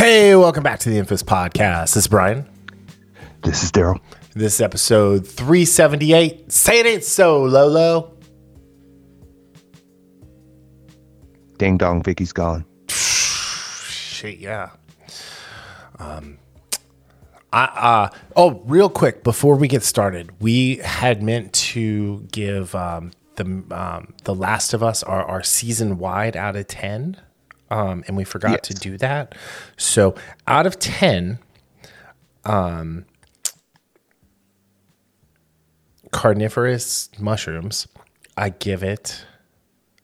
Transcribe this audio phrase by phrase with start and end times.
[0.00, 1.92] Hey, welcome back to the Infos Podcast.
[1.92, 2.48] This is Brian.
[3.42, 4.00] This is Daryl.
[4.32, 6.50] This is episode 378.
[6.50, 8.16] Say it ain't so, Lolo.
[11.58, 12.64] Ding dong, Vicky's gone.
[12.88, 14.70] Shit, yeah.
[15.98, 16.38] Um,
[17.52, 23.10] I, uh, oh, real quick before we get started, we had meant to give um,
[23.36, 27.18] the um, the Last of Us our, our season wide out of ten,
[27.70, 28.60] um, and we forgot Yes.
[28.68, 29.34] to do that.
[29.76, 30.14] So
[30.46, 31.38] out of ten,
[32.44, 33.04] um,
[36.12, 37.86] carnivorous mushrooms,
[38.36, 39.24] I give it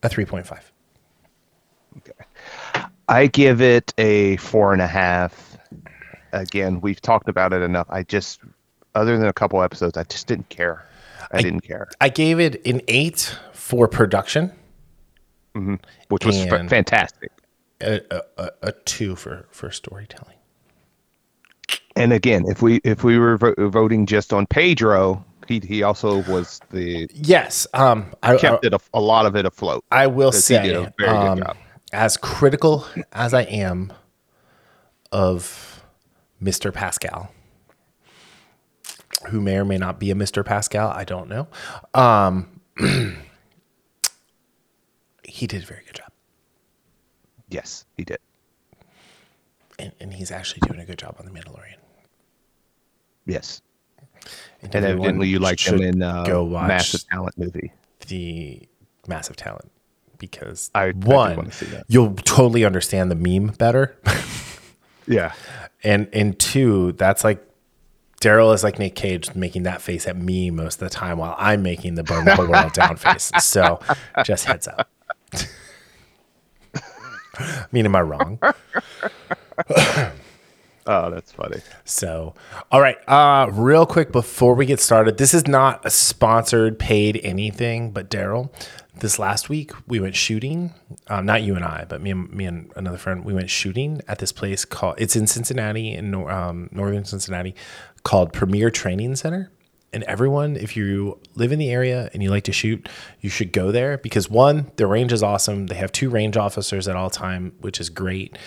[0.03, 0.71] a three point five.
[1.97, 2.11] Okay,
[3.07, 5.57] I give it a four and a half.
[6.33, 7.87] Again, we've talked about it enough.
[7.89, 8.41] I just,
[8.95, 10.85] other than a couple episodes, I just didn't care.
[11.31, 14.51] I, didn't care, I gave it an eight for production.
[16.09, 17.31] which was fantastic.
[17.81, 18.01] A,
[18.37, 20.35] a, a- two for for storytelling.
[21.95, 26.23] And again, if we if we were vo- voting just on Pedro, he he also
[26.31, 29.83] was the Yes, um, I, kept it a, a lot of it afloat.
[29.91, 31.57] I, I will say, a very good um, job.
[31.93, 33.91] as critical as I am
[35.11, 35.83] of
[36.41, 36.73] Mr.
[36.73, 37.31] Pascal,
[39.29, 40.45] who may or may not be a Mr.
[40.45, 41.47] Pascal, I don't know.
[41.93, 42.61] Um,
[45.23, 46.06] he did a very good job,
[47.49, 48.17] Yes, he did.
[49.79, 51.75] and, and he's actually doing a good job on the Mandalorian.
[53.25, 53.61] Yes,
[54.61, 57.71] And, and evidently you liked him in uh, go watch the Massive Talent movie.
[58.07, 58.61] the
[59.07, 59.71] massive talent
[60.17, 61.85] because I- I one that.
[61.87, 63.95] you'll totally understand the meme better
[65.07, 65.31] Yeah,
[65.83, 67.41] and and two that's like
[68.19, 71.35] daryl is like nick cage making that face at me most of the time while
[71.37, 72.03] i'm making the
[72.35, 73.79] whole world down face so
[74.25, 74.89] just heads up
[77.39, 78.39] i mean am i wrong
[80.87, 81.57] oh, that's funny.
[81.85, 82.33] So,
[82.71, 87.19] all right, uh, real quick before we get started, this is not a sponsored, paid
[87.23, 88.51] anything, but Daryl,
[88.99, 90.73] this last week we went shooting.
[91.07, 93.23] Um, not you and I, but me and me and another friend.
[93.23, 94.95] We went shooting at this place called.
[94.97, 97.55] It's in Cincinnati, in um, northern Cincinnati,
[98.03, 99.51] called Premier Training Center.
[99.93, 102.89] And everyone, if you live in the area and you like to shoot,
[103.21, 105.67] you should go there because one, the range is awesome.
[105.67, 108.37] They have two range officers at all time, which is great.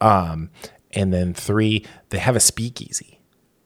[0.00, 0.50] Um,
[0.92, 3.20] and then three, they have a speakeasy.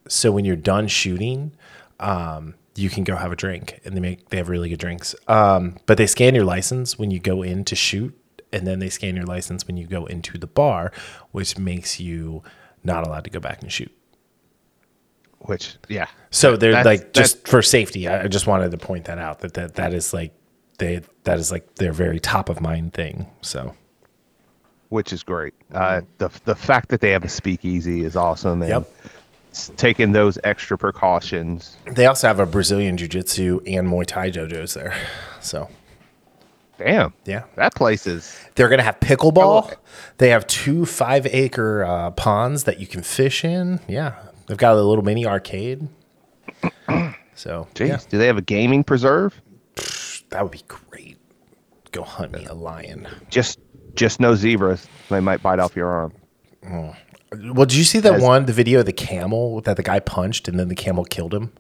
[0.09, 1.57] So when you're done shooting,
[1.99, 5.15] um, you can go have a drink, and they make they have really good drinks.
[5.29, 8.19] Um, but they scan your license when you go in to shoot,
[8.53, 10.93] and then they scan your license when you go into the bar,
[11.31, 12.43] which makes you
[12.83, 13.93] not allowed to go back and shoot.
[15.47, 16.07] Which, yeah.
[16.31, 18.09] So they're That's- like that's- just for safety.
[18.09, 20.33] I just wanted to point that out that that, that is like
[20.79, 23.27] they that is like their very top of mind thing.
[23.43, 23.75] So
[24.89, 25.55] which is great.
[25.73, 28.91] Uh, the the fact that they have a speakeasy is awesome, and Yep.
[29.77, 31.77] taking those extra precautions.
[31.85, 34.95] they also have a Brazilian jiu jitsu and Muay Thai dojos there.
[35.41, 35.69] So
[36.79, 39.75] Damn, yeah, that place is They're gonna have pickleball.
[40.19, 43.79] They have two five acre uh, ponds that you can fish in.
[43.87, 44.15] Yeah,
[44.47, 45.89] they've got a little mini arcade.
[47.37, 49.41] So Jeez, yeah, do they have a gaming preserve?
[50.31, 51.19] that would be great.
[51.91, 53.09] Go hunt me a lion.
[53.29, 53.59] Just
[53.95, 54.87] just no zebras.
[55.11, 56.13] They might bite off your arm.
[56.65, 56.97] Mm.
[57.55, 59.99] Well, did you see that As- one, the video of the camel that the guy
[59.99, 61.53] punched and then the camel killed him?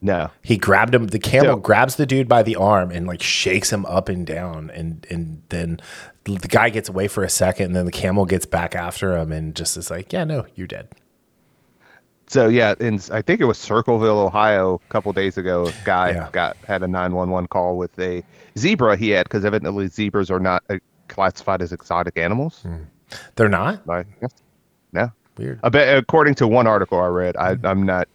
[0.00, 0.30] No.
[0.42, 1.08] He grabbed him.
[1.08, 4.70] The camel grabs the dude by the arm and like shakes him up and down,
[4.70, 5.80] and and then
[6.24, 9.32] the guy gets away for a second, and then the camel gets back after him
[9.32, 10.88] and just is like, "Yeah, no, you're dead."
[12.30, 15.66] So yeah, in I think it was Circleville, Ohio, a couple days ago.
[15.66, 16.28] A guy Yeah.
[16.30, 18.22] got had a nine one one call with a
[18.56, 20.76] zebra he had because evidently zebras are not uh,
[21.08, 22.64] classified as exotic animals.
[23.34, 24.28] They're not Like, yeah.
[24.92, 25.60] no, weird.
[25.72, 28.06] Bet according to one article I read, I, I'm not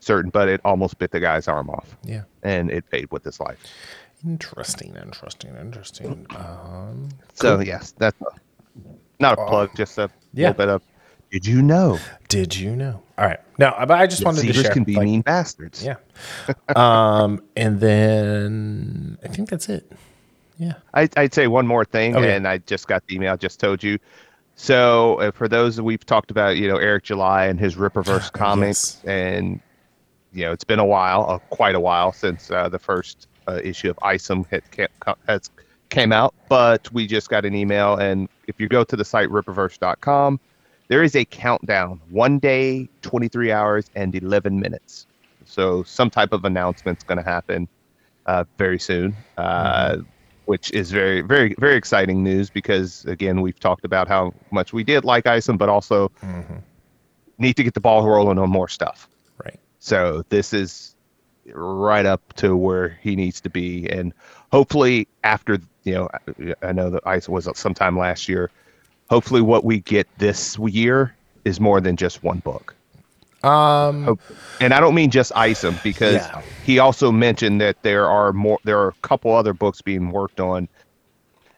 [0.00, 2.24] certain, but it almost bit the guy's arm off, Yeah.
[2.42, 3.64] and it paid with his life.
[4.26, 6.26] Interesting, interesting, interesting.
[6.36, 8.20] Um, So yes, that's
[9.18, 10.48] not a plug, just a Yeah.
[10.48, 10.82] little bit of.
[11.30, 11.98] Did you know
[12.30, 13.02] did you know?
[13.18, 13.40] All right.
[13.58, 14.72] No, but I just that wanted to zebras share.
[14.72, 15.84] can be like, mean bastards?
[15.84, 15.96] Yeah.
[16.74, 19.92] um, and then I think that's it.
[20.56, 20.74] Yeah.
[20.94, 22.34] I, I'd say one more thing, Okay.
[22.34, 23.32] and I just got the email.
[23.32, 23.98] I just told you.
[24.54, 28.32] So uh, for those that we've talked about, you know, Eric July and his Rippaverse
[28.32, 29.60] comics, and
[30.32, 33.60] you know, it's been a while, uh, quite a while since uh, the first uh,
[33.64, 34.62] issue of Isom had,
[35.26, 35.50] has
[35.88, 36.34] came out.
[36.48, 40.38] But we just got an email, and if you go to the site rippaverse.com,
[40.90, 45.06] there is a countdown: one day, 23 hours, and 11 minutes.
[45.46, 47.68] So some type of announcement's going to happen
[48.26, 49.14] uh, very soon.
[49.38, 49.98] Uh,
[50.50, 54.82] which is very, very, very exciting news because again, we've talked about how much we
[54.82, 56.56] did like Isom, but also mm-hmm.
[57.38, 59.08] need to get the ball rolling on more stuff.
[59.44, 59.60] Right.
[59.78, 60.96] So this is
[61.52, 64.12] right up to where he needs to be, and
[64.50, 66.08] hopefully after you know,
[66.62, 68.50] I know that Ice was sometime last year.
[69.10, 71.14] Hopefully, what we get this year
[71.44, 72.74] is more than just one book.
[73.42, 74.18] Um,
[74.60, 76.42] and I don't mean just Isom because yeah.
[76.64, 78.58] he also mentioned that there are more.
[78.64, 80.68] There are a couple other books being worked on,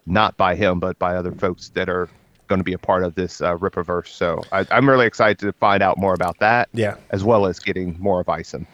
[0.06, 2.08] not by him but by other folks that are
[2.46, 4.08] going to be a part of this uh, Rippaverse.
[4.08, 6.68] So I, am really excited to find out more about that.
[6.72, 8.66] Yeah, as well as getting more of Isom.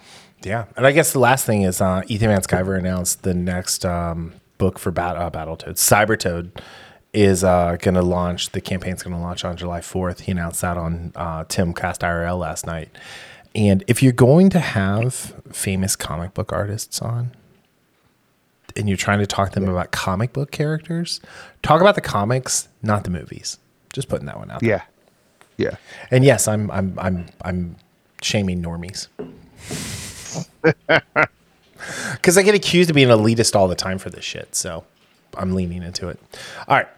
[0.44, 3.84] Yeah, and I guess the last thing is uh, Ethan Van Sciver announced the next
[3.84, 6.60] um, book for Bat- uh, Battletoad, Cybertoad
[7.12, 8.50] is uh, going to launch.
[8.50, 10.20] The campaign's going to launch on July 4th.
[10.20, 12.90] He announced that on uh, Timcast IRL last night.
[13.54, 15.14] And if you're going to have
[15.50, 17.32] famous comic book artists on,
[18.76, 21.20] and you're trying to talk to them about comic book characters,
[21.62, 23.58] talk about the comics, not the movies.
[23.92, 24.62] Just putting that one out.
[24.62, 24.82] Yeah,
[25.56, 25.76] yeah.
[26.10, 27.76] And yes, I'm I'm I'm I'm
[28.22, 29.08] shaming normies
[32.12, 34.54] because I get accused of being elitist all the time for this shit.
[34.54, 34.84] So
[35.38, 36.18] I'm leaning into it.
[36.66, 36.88] All right,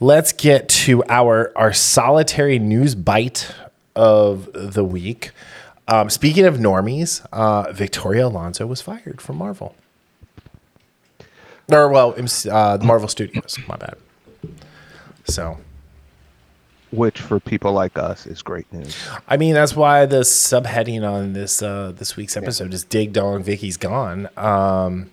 [0.00, 3.52] let's get to our our solitary news bite
[3.96, 5.30] of the week.
[5.88, 9.74] Um, speaking of normies, uh, Victoria Alonso was fired from Marvel.
[11.70, 12.14] Or well,
[12.50, 13.58] uh, Marvel Studios.
[13.66, 13.96] My bad.
[15.24, 15.58] So
[16.92, 18.96] which for people like us is great news.
[19.26, 22.74] I mean, that's why the subheading on this uh, this week's episode yeah.
[22.74, 25.10] is "Dig Dong, Vicky's Gone." Um,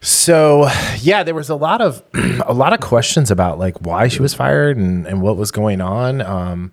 [0.00, 0.68] so
[1.00, 2.02] yeah, there was a lot of
[2.46, 5.80] a lot of questions about like why she was fired and, and what was going
[5.80, 6.20] on.
[6.22, 6.72] Um,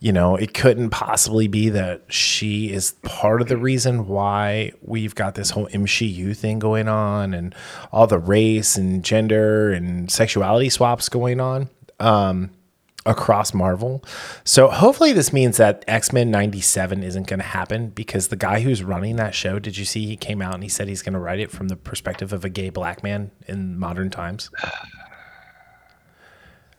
[0.00, 5.14] you know, it couldn't possibly be that she is part of the reason why we've
[5.14, 7.54] got this whole MCU thing going on and
[7.90, 11.70] all the race and gender and sexuality swaps going on.
[12.00, 12.50] Um,
[13.06, 14.02] across Marvel.
[14.44, 18.82] So hopefully this means that X-Men 97 isn't going to happen because the guy who's
[18.82, 21.18] running that show, did you see he came out and he said he's going to
[21.18, 24.50] write it from the perspective of a gay black man in modern times?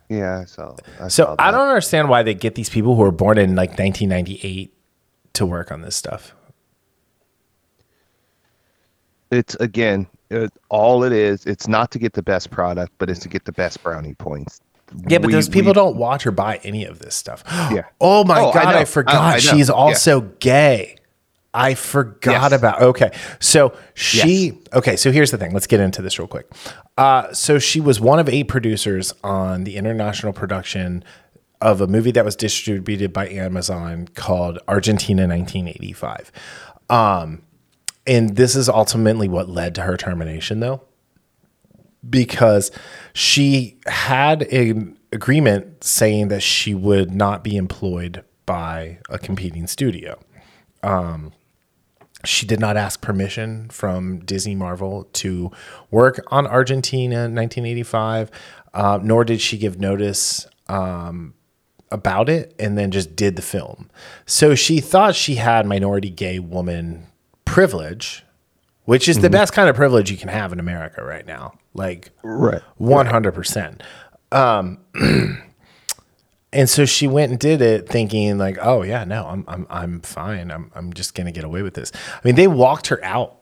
[0.07, 0.75] Yeah, I saw.
[0.99, 3.55] I so saw I don't understand why they get these people who were born in
[3.55, 4.71] like 1998
[5.33, 6.35] to work on this stuff.
[9.31, 11.47] It's again, it, all it is.
[11.47, 14.61] It's not to get the best product, but it's to get the best brownie points.
[15.07, 17.43] Yeah, but we, those people we, don't watch or buy any of this stuff.
[17.71, 17.85] Yeah.
[17.99, 20.27] Oh my oh, god, I, I forgot I, I she's also yeah.
[20.39, 20.95] gay.
[21.53, 22.59] I forgot yes.
[22.59, 22.81] about.
[22.81, 24.47] Okay, so she.
[24.47, 24.55] Yes.
[24.73, 25.53] Okay, so here's the thing.
[25.53, 26.51] Let's get into this real quick.
[26.97, 31.03] Uh, so she was one of eight producers on the international production
[31.61, 36.31] of a movie that was distributed by Amazon called Argentina 1985.
[36.89, 37.41] Um,
[38.05, 40.81] and this is ultimately what led to her termination, though
[42.09, 42.71] because
[43.13, 50.19] she had an agreement saying that she would not be employed by a competing studio.
[50.83, 51.31] Um,
[52.23, 55.51] she did not ask permission from Disney Marvel to
[55.91, 58.31] work on Argentina 1985,
[58.73, 61.33] uh, nor did she give notice um,
[61.91, 63.89] about it and then just did the film.
[64.25, 67.07] So she thought she had minority gay woman
[67.45, 68.25] privilege
[68.85, 69.23] which is mm-hmm.
[69.23, 71.53] the best kind of privilege you can have in America right now.
[71.75, 73.83] Like, right, one hundred percent.
[74.31, 74.79] Um,
[76.53, 80.01] and so she went and did it, thinking like, "Oh yeah, no, I'm I'm I'm
[80.01, 80.51] fine.
[80.51, 83.35] I'm I'm just gonna get away with this." I mean, they walked her out.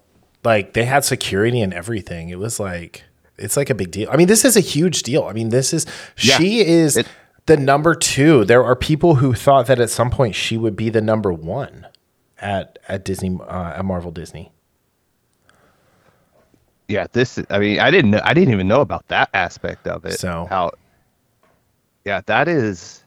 [0.44, 2.30] Like they had security and everything.
[2.30, 3.04] It was like
[3.38, 4.10] it's like a big deal.
[4.12, 5.24] I mean, this is a huge deal.
[5.24, 5.86] I mean, this is
[6.18, 7.08] yeah, she is it,
[7.46, 8.46] the number two.
[8.46, 11.88] There are people who thought that at some point she would be the number one
[12.40, 14.52] at at Disney uh, at Marvel Disney
[16.88, 17.40] yeah, this.
[17.50, 18.22] I mean, I didn't know.
[18.24, 20.20] I didn't even know about that aspect of it.
[20.20, 20.72] So how?
[22.06, 23.04] Yeah, that is.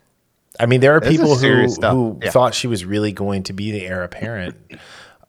[0.58, 2.30] I mean, there are people who who yeah.
[2.30, 4.56] thought she was really going to be the heir apparent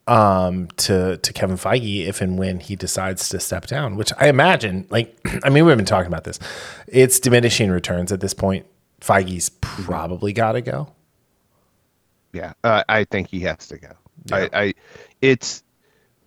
[0.08, 3.98] um, to to Kevin Feige if and when he decides to step down.
[3.98, 6.40] Which I imagine, like, I mean, we've been talking about this.
[6.88, 8.66] It's diminishing returns at this point.
[9.02, 10.94] Feige's probably got to go.
[12.34, 13.92] Yeah, uh, I think he has to go.
[14.26, 14.36] Yeah.
[14.36, 14.74] I, I,
[15.22, 15.64] it's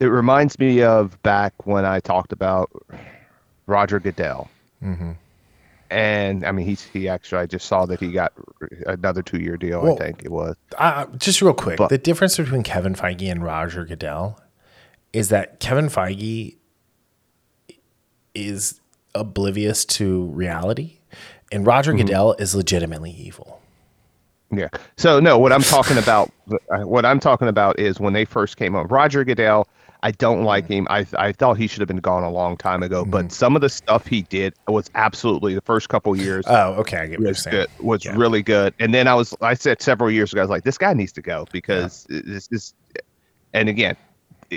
[0.00, 2.70] it reminds me of back when I talked about
[3.66, 4.50] Roger Goodell.
[4.82, 5.12] Mm-hmm.
[5.90, 7.42] And I mean, he's he actually.
[7.42, 8.32] I just saw that he got
[8.86, 9.82] another two year deal.
[9.82, 10.56] Well, I think it was.
[10.78, 14.40] Uh, just real quick, but, the difference between Kevin Feige and Roger Goodell
[15.12, 16.56] is that Kevin Feige
[18.34, 18.80] is
[19.16, 20.98] oblivious to reality,
[21.50, 22.02] and Roger mm-hmm.
[22.02, 23.60] Goodell is legitimately evil.
[24.52, 24.68] Yeah.
[24.96, 26.30] So no, what I'm talking about,
[26.68, 28.86] what I'm talking about is when they first came on.
[28.86, 29.66] Roger Goodell
[30.02, 30.86] I don't like him.
[30.90, 33.02] I I thought he should have been gone a long time ago.
[33.02, 33.10] Mm-hmm.
[33.10, 36.96] But some of the stuff he did was absolutely the first couple years Oh, okay.
[36.98, 37.56] I get what you're was saying.
[37.56, 37.68] good.
[37.84, 38.16] Was Yeah.
[38.16, 38.72] really good.
[38.78, 41.12] And then I was I said several years ago I was like this guy needs
[41.12, 42.74] to go because this is.
[43.52, 43.96] And again,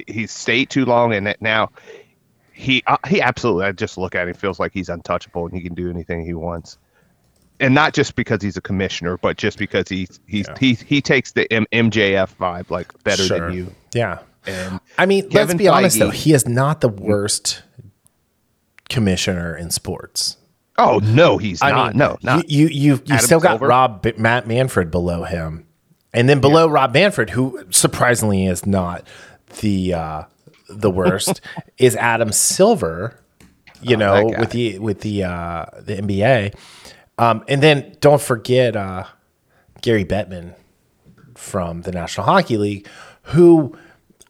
[0.07, 1.71] he stayed too long, and now
[2.53, 3.65] he uh, he absolutely.
[3.65, 6.33] I just look at him feels like he's untouchable and he can do anything he
[6.35, 6.77] wants.
[7.59, 10.55] And not just because he's a commissioner, but just because he's he's Yeah.
[10.59, 13.47] he he takes the M- MJF vibe like better Sure.
[13.47, 13.75] than you.
[13.93, 14.19] Yeah.
[14.45, 16.09] And I mean, let's Kevin be honest though.
[16.09, 17.63] He is not the worst
[18.89, 20.37] commissioner in sports.
[20.77, 21.93] oh no, he's I not.
[21.93, 22.49] mean, no, not.
[22.49, 22.67] you.
[22.67, 23.67] You you, still got Silver?
[23.67, 25.65] Rob Matt Manfred below him,
[26.13, 29.07] and then below Rob Manfred, who surprisingly is not
[29.61, 30.23] the uh,
[30.69, 31.41] the worst,
[31.77, 33.19] is Adam Silver.
[33.81, 34.39] You know, Oh, guy.
[34.39, 36.53] with the with the uh, the NBA,
[37.17, 39.03] um, and then don't forget uh,
[39.81, 40.53] Gary Bettman
[41.35, 42.87] from the National Hockey League,
[43.23, 43.77] who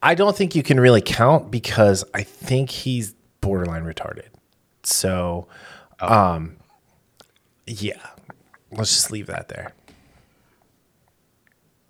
[0.03, 4.27] I don't think you can really count because I think he's borderline retarded.
[4.83, 5.47] So,
[5.99, 6.57] um,
[7.65, 8.05] yeah,
[8.71, 9.73] let's just leave that there.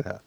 [0.06, 0.20] Yeah.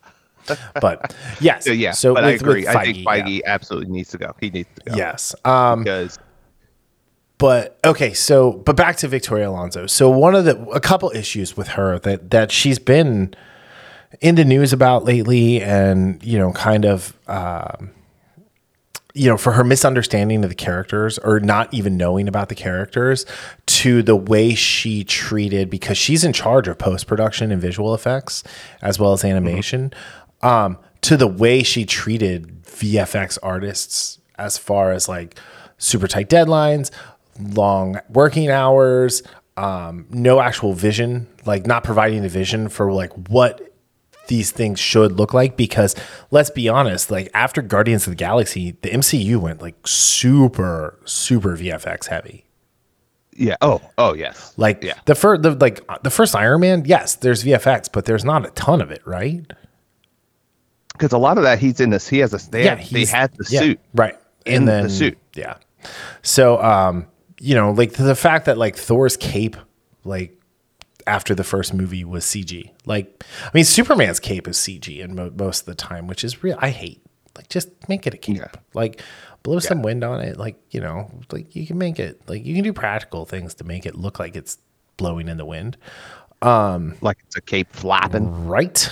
[0.81, 2.61] But yes, so yeah, So but with, I agree.
[2.67, 3.05] with I think yeah.
[3.05, 4.33] Feige absolutely needs to go.
[4.41, 4.97] He needs to go.
[4.97, 5.35] Yes.
[5.45, 6.21] Um, because
[7.39, 9.87] but okay, so but back to Victoria Alonso.
[9.87, 13.35] So one of the a couple issues with her that that she's been
[14.21, 17.17] in the news about lately, and you know, kind of.
[17.29, 17.93] Um,
[19.15, 23.25] you know, for her misunderstanding of the characters or not even knowing about the characters
[23.65, 28.45] to the way she treated because she's in charge of post production and visual effects
[28.83, 29.91] as well as animation
[30.43, 35.39] um, to the way she treated VFX artists as far as like
[35.79, 36.91] super tight deadlines,
[37.41, 39.23] long working hours,
[39.57, 43.73] um, no actual vision, like not providing a vision for like what
[44.29, 45.95] these things should look like because
[46.31, 51.57] let's be honest like after guardians of the galaxy the mcu went like super super
[51.57, 52.47] vfx heavy
[53.39, 53.57] yeah.
[53.61, 54.55] Oh, oh yes.
[54.57, 54.95] like yeah.
[55.05, 58.51] the first the like the first iron man yes there's vfx but there's not a
[58.51, 59.45] ton of it right
[60.93, 62.09] Because a lot of that he's in this.
[62.09, 62.51] He has a.
[62.51, 63.81] They, have, they had the yeah, suit.
[63.95, 64.17] right
[64.47, 65.19] in the suit.
[65.35, 65.57] yeah
[66.23, 67.07] so um
[67.41, 69.57] you know like the fact that like thor's cape
[70.05, 70.33] like
[71.07, 75.33] after the first movie was cg like i mean superman's cape is cg and mo-
[75.37, 77.01] most of the time which is real i hate
[77.37, 78.37] like just make it a cape.
[78.39, 78.49] Yeah.
[78.75, 79.03] like
[79.43, 82.55] blow some wind on it like you know like you can make it like you
[82.55, 84.59] can do practical things to make it look like it's
[84.97, 85.77] blowing in the wind.
[86.43, 88.47] Like it's a cape flapping.
[88.47, 88.91] right.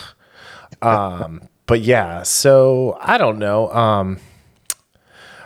[0.82, 4.18] Um but yeah so i don't know um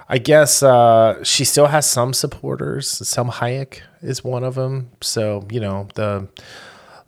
[0.09, 2.89] i guess uh she still has some supporters.
[2.89, 6.29] Salma Hayek is one of them so you know the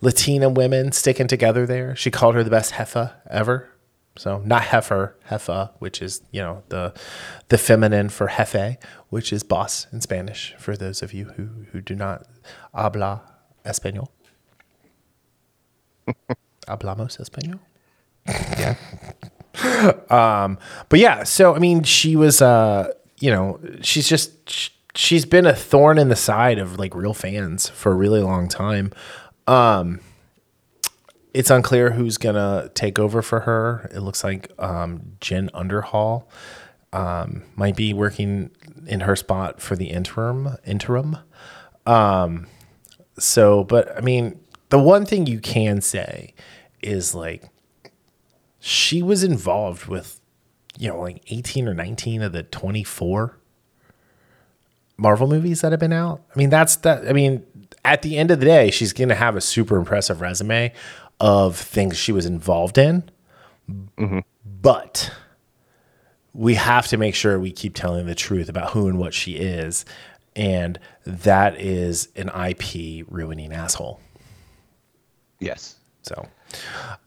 [0.00, 1.95] latina women sticking together there.
[1.97, 3.69] She called her the best heffa ever.
[4.16, 6.92] So not heifer heffa which is you know the
[7.49, 8.76] the feminine for jefe
[9.09, 12.26] which is boss in spanish for those of you who who do not
[12.75, 13.23] habla
[13.64, 14.09] español.
[16.66, 17.61] Hablamos español?
[18.26, 18.76] Yeah.
[20.11, 25.25] Um, but yeah, so I mean, she was, uh, you know, she's just sh- she's
[25.25, 28.93] been a thorn in the side of like real fans for a really long time.
[29.47, 30.00] Um,
[31.33, 33.90] it's unclear who's gonna take over for her.
[33.95, 36.25] It looks like um, Jen Underdahl
[36.93, 38.50] um, might be working
[38.87, 40.57] in her spot for the interim.
[40.67, 41.19] Interim.
[41.87, 42.47] Um,
[43.19, 44.40] so, but I mean,
[44.71, 46.35] the one thing you can say
[46.83, 47.45] is like
[48.61, 50.21] she was involved with,
[50.79, 53.37] you know, like 18 or 19 of the 24
[54.97, 56.21] Marvel movies that have been out.
[56.35, 57.09] I mean, that's that.
[57.09, 57.45] I mean,
[57.85, 60.73] at the end of the day, she's going to have a super impressive resume
[61.19, 63.05] of things she was involved in.
[63.69, 64.21] Mm-hmm.
[64.45, 65.11] But
[66.35, 69.37] we have to make sure we keep telling the truth about who and what she
[69.37, 69.85] is.
[70.37, 74.00] And that is an IP ruining asshole.
[75.38, 75.76] Yes.
[76.02, 76.26] So,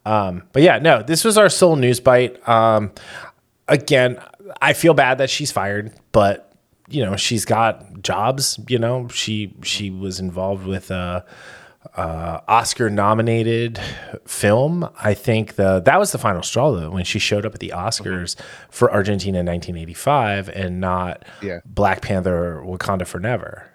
[0.04, 2.46] um, but yeah, no, this was our sole news bite.
[2.48, 2.92] Um,
[3.68, 4.18] again,
[4.60, 6.52] I feel bad that she's fired, but
[6.88, 11.24] you know, she's got jobs, you know, she, she was involved with a,
[11.96, 13.78] uh, Oscar nominated
[14.26, 14.88] film.
[15.02, 17.72] I think the, that was the final straw though, when she showed up at the
[17.74, 18.36] Oscars
[18.70, 21.60] for Argentina in 1985 and not Yeah.
[21.64, 23.70] Black Panther Wakanda Forever.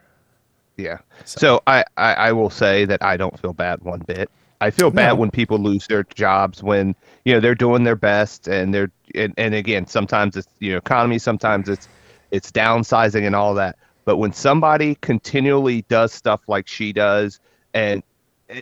[0.77, 0.99] Yeah.
[1.25, 4.29] So, I, I I will say that I don't feel bad one bit.
[4.61, 5.15] I feel bad No.
[5.15, 9.33] when people lose their jobs when you know they're doing their best and they're and,
[9.37, 11.87] and again sometimes it's you know economy sometimes it's
[12.31, 13.77] it's downsizing and all that.
[14.05, 17.39] But when somebody continually does stuff like she does
[17.73, 18.03] and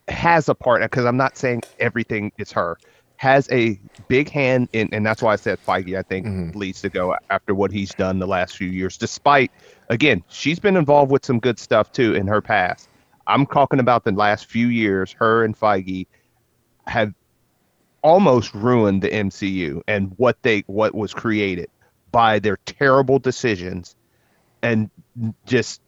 [0.07, 2.77] has a part because I'm not saying everything is her
[3.17, 5.97] has a big hand in, and that's why I said Feige.
[5.97, 6.57] I think mm-hmm.
[6.57, 8.95] leads to go after what he's done the last few years.
[8.95, 9.51] Despite,
[9.89, 12.87] again, she's been involved with some good stuff too in her past.
[13.27, 15.11] I'm talking about the last few years.
[15.11, 16.07] Her and Feige
[16.87, 17.13] have
[18.01, 21.69] almost ruined the MCU and what they what was created
[22.11, 23.95] by their terrible decisions
[24.61, 24.89] and
[25.45, 25.81] just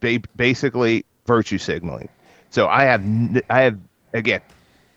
[0.00, 2.08] ba- basically virtue signaling.
[2.50, 3.02] So I have
[3.48, 3.78] I have
[4.12, 4.42] again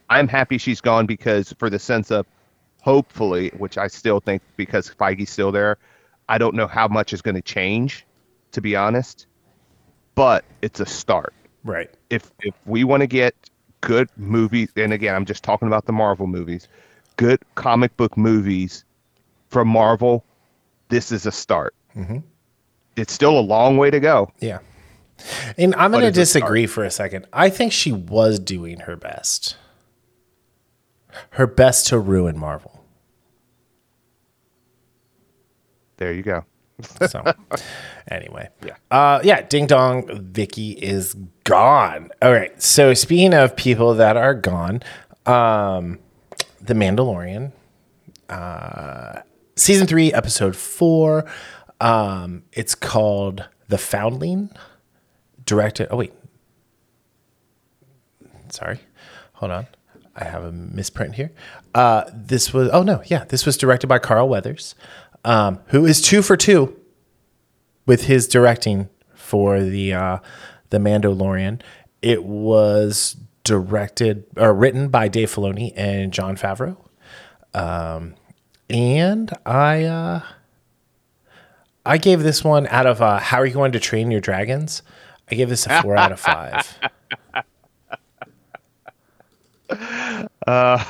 [0.10, 2.26] I'm happy she's gone because for the sense of
[2.82, 5.78] hopefully, which I still think because Feige's still there,
[6.28, 8.06] I don't know how much is going to change,
[8.52, 9.28] to be honest.
[10.22, 11.34] But it's a start.
[11.63, 11.90] Right.
[12.12, 13.34] If if we want to get
[13.82, 16.68] good movies, and again, I'm just talking about the Marvel movies,
[17.18, 18.86] good comic book movies
[19.50, 20.24] from Marvel,
[20.90, 21.74] this is a start.
[21.96, 22.20] Mm-hmm.
[22.98, 24.32] It's still a long way to go.
[24.40, 24.60] Yeah.
[25.58, 27.25] And I'm going to disagree for a second.
[27.34, 29.56] I think she was doing her best
[31.32, 32.86] her best to ruin Marvel.
[35.98, 36.46] There you go.
[37.10, 37.24] so,
[38.10, 42.10] anyway, yeah, uh, yeah, Ding Dong, Vicky is gone.
[42.22, 42.62] All right.
[42.62, 44.82] So speaking of people that are gone,
[45.26, 46.00] um,
[46.62, 47.52] The Mandalorian,
[48.30, 49.22] uh,
[49.56, 51.26] season three, episode four.
[51.80, 54.50] Um, it's called The Foundling.
[55.46, 55.88] Directed.
[55.92, 56.14] Oh wait.
[58.50, 58.80] Sorry.
[59.34, 59.68] Hold on.
[60.16, 61.32] I have a misprint here.
[61.74, 64.76] Uh, this was oh no, yeah, this was directed by Carl Weathers,
[65.24, 66.75] um, who is two for two
[67.86, 70.18] with his directing for the uh,
[70.70, 71.62] the Mandalorian.
[72.01, 76.78] It was directed or written by Dave Filoni and Jon Favreau,
[77.54, 78.16] um,
[78.70, 80.22] and I uh,
[81.86, 84.82] I gave this one out of uh, How Are You Going to Train Your Dragons?
[85.30, 86.80] I gave this a four out of five.
[90.46, 90.84] Uh.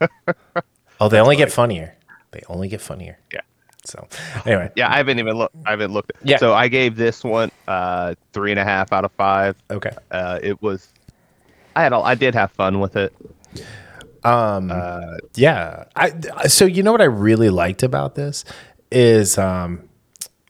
[1.00, 1.96] oh, they only get funnier.
[2.30, 3.18] They only get funnier.
[3.32, 3.40] Yeah.
[3.84, 4.06] So
[4.46, 5.56] anyway, yeah, I haven't even looked.
[5.66, 6.12] I haven't looked.
[6.22, 6.38] Yeah.
[6.38, 9.56] So I gave this one uh, three and a half out of five.
[9.70, 9.94] Okay.
[10.10, 10.88] Uh, it was.
[11.76, 11.92] I had.
[11.92, 13.14] All, I did have fun with it.
[14.24, 14.70] Um.
[14.70, 15.84] Uh, yeah.
[15.96, 16.12] I.
[16.46, 18.44] So you know what I really liked about this
[18.90, 19.88] is um,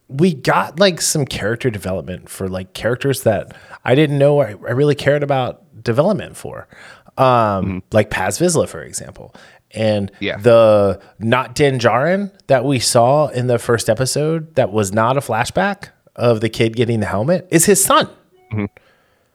[0.09, 4.73] we got like some character development for like characters that I didn't know I, I
[4.73, 6.69] really cared about development for
[7.17, 7.79] um, mm-hmm.
[7.93, 9.35] like Paz Vizsla, for example.
[9.75, 10.37] And yeah.
[10.37, 15.21] the not Din Djarin that we saw in the first episode that was not a
[15.21, 18.07] flashback of the kid getting the helmet is his son.
[18.53, 18.67] Mm-hmm.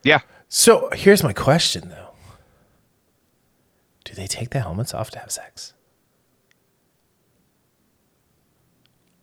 [0.04, 0.20] Yeah.
[0.48, 2.14] So here's my question though.
[4.06, 5.74] Do they take the helmets off to have sex?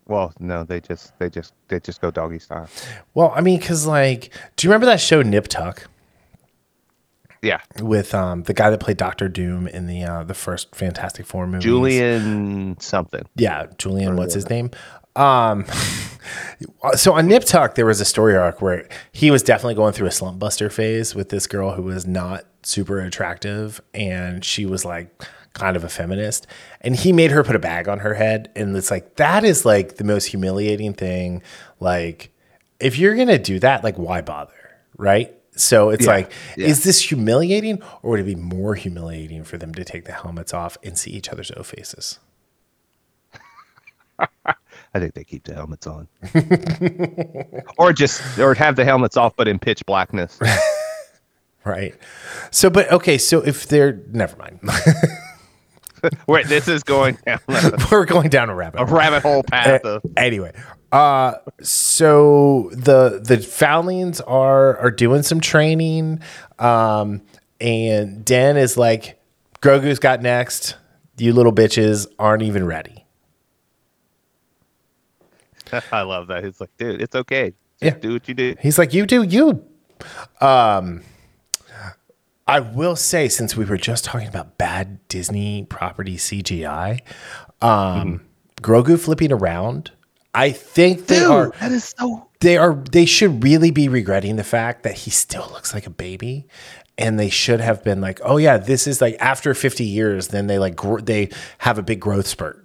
[0.06, 2.68] Well, no, they just they just they just go doggy style.
[3.14, 5.88] Well, I mean, because like, do you remember that show Nip Tuck?
[7.42, 11.26] Yeah, with um, the guy that played Doctor Doom in the uh, the first Fantastic
[11.26, 13.24] Four movie, Julian something.
[13.36, 14.16] Yeah, Julian.
[14.16, 14.70] What's his name?
[15.16, 15.64] Um,
[16.94, 20.06] so on Nip Tuck, there was a story arc where he was definitely going through
[20.06, 24.84] a slump buster phase with this girl who was not super attractive, and she was
[24.84, 25.22] like
[25.54, 26.46] kind of a feminist,
[26.82, 29.64] and he made her put a bag on her head, and it's like that is
[29.64, 31.42] like the most humiliating thing.
[31.80, 32.30] Like,
[32.78, 34.52] if you're gonna do that, like, why bother,
[34.98, 35.35] right?
[35.56, 36.66] So it's yeah, like, yeah.
[36.66, 40.52] is this humiliating or would it be more humiliating for them to take the helmets
[40.52, 42.18] off and see each other's O faces?
[44.46, 46.08] I think they keep the helmets on.
[47.78, 50.38] or just or have the helmets off but in pitch blackness.
[51.64, 51.94] right.
[52.50, 54.60] So but okay, so if they're never mind.
[56.28, 57.40] Wait, this is going down.
[57.90, 58.80] We're going down a rabbit.
[58.80, 59.84] A rabbit hole path.
[59.84, 60.02] Of...
[60.16, 60.52] Anyway,
[60.92, 66.20] uh, so the the Foundlings are are doing some training,
[66.58, 67.22] um,
[67.60, 69.20] and Din is like,
[69.60, 70.76] Grogu's got next.
[71.18, 73.04] You little bitches aren't even ready.
[75.92, 76.44] I love that.
[76.44, 77.52] He's like, dude, it's okay.
[77.80, 78.00] Just yeah.
[78.00, 78.54] do what you do.
[78.60, 79.64] He's like, you do you.
[80.40, 81.02] Um,
[82.46, 87.00] I will say, since we were just talking about bad Disney property CGI,
[87.60, 88.62] um, mm-hmm.
[88.62, 89.90] Grogu flipping around
[90.36, 91.48] I think they Dude, are.
[91.60, 92.28] That is so.
[92.40, 92.74] They are.
[92.74, 96.46] They should really be regretting the fact that he still looks like a baby,
[96.98, 100.46] and they should have been like, "Oh yeah, this is like after 50 years." Then
[100.46, 102.62] they like gr- they have a big growth spurt,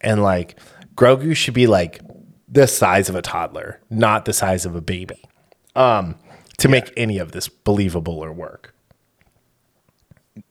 [0.00, 0.58] and like
[0.94, 2.00] Grogu should be like
[2.48, 5.22] the size of a toddler, not the size of a baby,
[5.76, 6.14] um,
[6.56, 6.72] to yeah.
[6.72, 8.74] make any of this believable or work.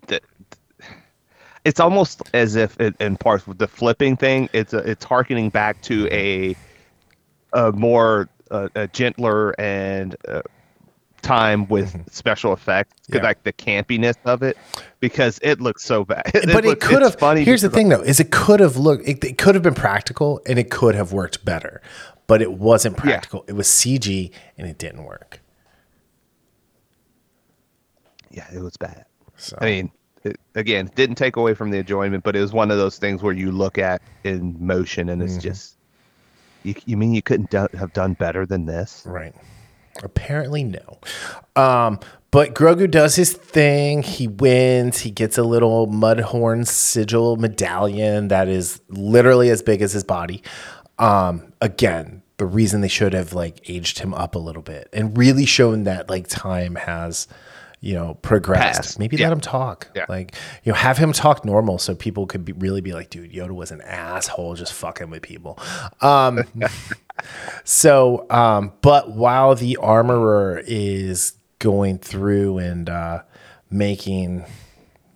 [0.06, 0.22] The,
[1.70, 5.50] it's almost as if it, in parts with the flipping thing, it's a, it's harkening
[5.50, 6.56] back to a
[7.54, 10.42] a more uh, a gentler and uh,
[11.22, 13.18] time with special effects, Mm-hmm.
[13.18, 13.24] Yeah.
[13.24, 14.56] like the campiness of it,
[15.00, 16.24] because it looks so bad.
[16.34, 17.16] but it looks- could have.
[17.20, 19.08] Funny here's the thing, though: is it could have looked.
[19.08, 21.82] It, it could have been practical, and it could have worked better,
[22.28, 23.46] but it wasn't practical.
[23.48, 25.40] It was CG, and it didn't work.
[28.32, 29.06] Yeah, it was bad.
[29.38, 29.92] So I mean,
[30.24, 33.22] it, again, didn't take away from the enjoyment, but it was one of those things
[33.24, 35.42] where you look at in motion and it's Mm-hmm.
[35.42, 35.76] just.
[36.64, 39.04] You, you mean you couldn't do, have done better than this?
[39.06, 39.34] Right.
[40.04, 41.00] Apparently, no.
[41.56, 42.00] Um,
[42.32, 44.04] but Grogu does his thing.
[44.04, 45.00] He wins.
[45.00, 50.44] He gets a little Mudhorn sigil medallion that is literally as big as his body.
[51.00, 55.18] Um, again, the reason they should have like aged him up a little bit and
[55.18, 57.28] really shown that like time has,
[57.82, 59.00] you know, progressed.
[59.00, 59.28] Maybe Yeah.
[59.28, 59.90] let him talk.
[59.96, 60.06] Yeah.
[60.10, 63.32] Like, you know, have him talk normal so people could be, really be like, dude,
[63.32, 65.58] Yoda was an asshole just fucking with people.
[66.02, 66.44] Um,
[67.64, 73.22] so, um, but while the armorer is going through and uh,
[73.70, 74.46] making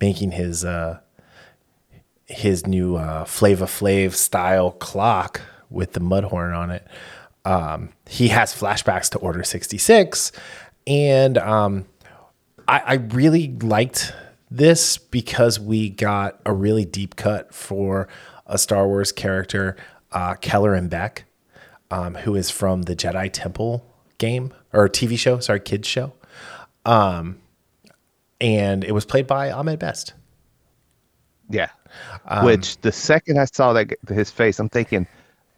[0.00, 1.00] making his uh,
[2.26, 6.86] his new uh, Flava Flav style clock with the mudhorn on it,
[7.44, 10.32] um, he has flashbacks to Order sixty six,
[10.86, 11.84] and um,
[12.66, 14.12] I, I really liked
[14.50, 18.08] this because we got a really deep cut for
[18.46, 19.76] a Star Wars character,
[20.12, 21.22] uh, Kelleran Beq,
[21.90, 23.84] um, who is from the Jedi Temple
[24.18, 26.12] game or TV show, sorry, kids show.
[26.84, 27.40] Um,
[28.40, 30.12] and it was played by Ahmed Best.
[31.48, 31.70] Yeah.
[32.26, 35.06] Um, Which the second I saw that his face, I'm thinking,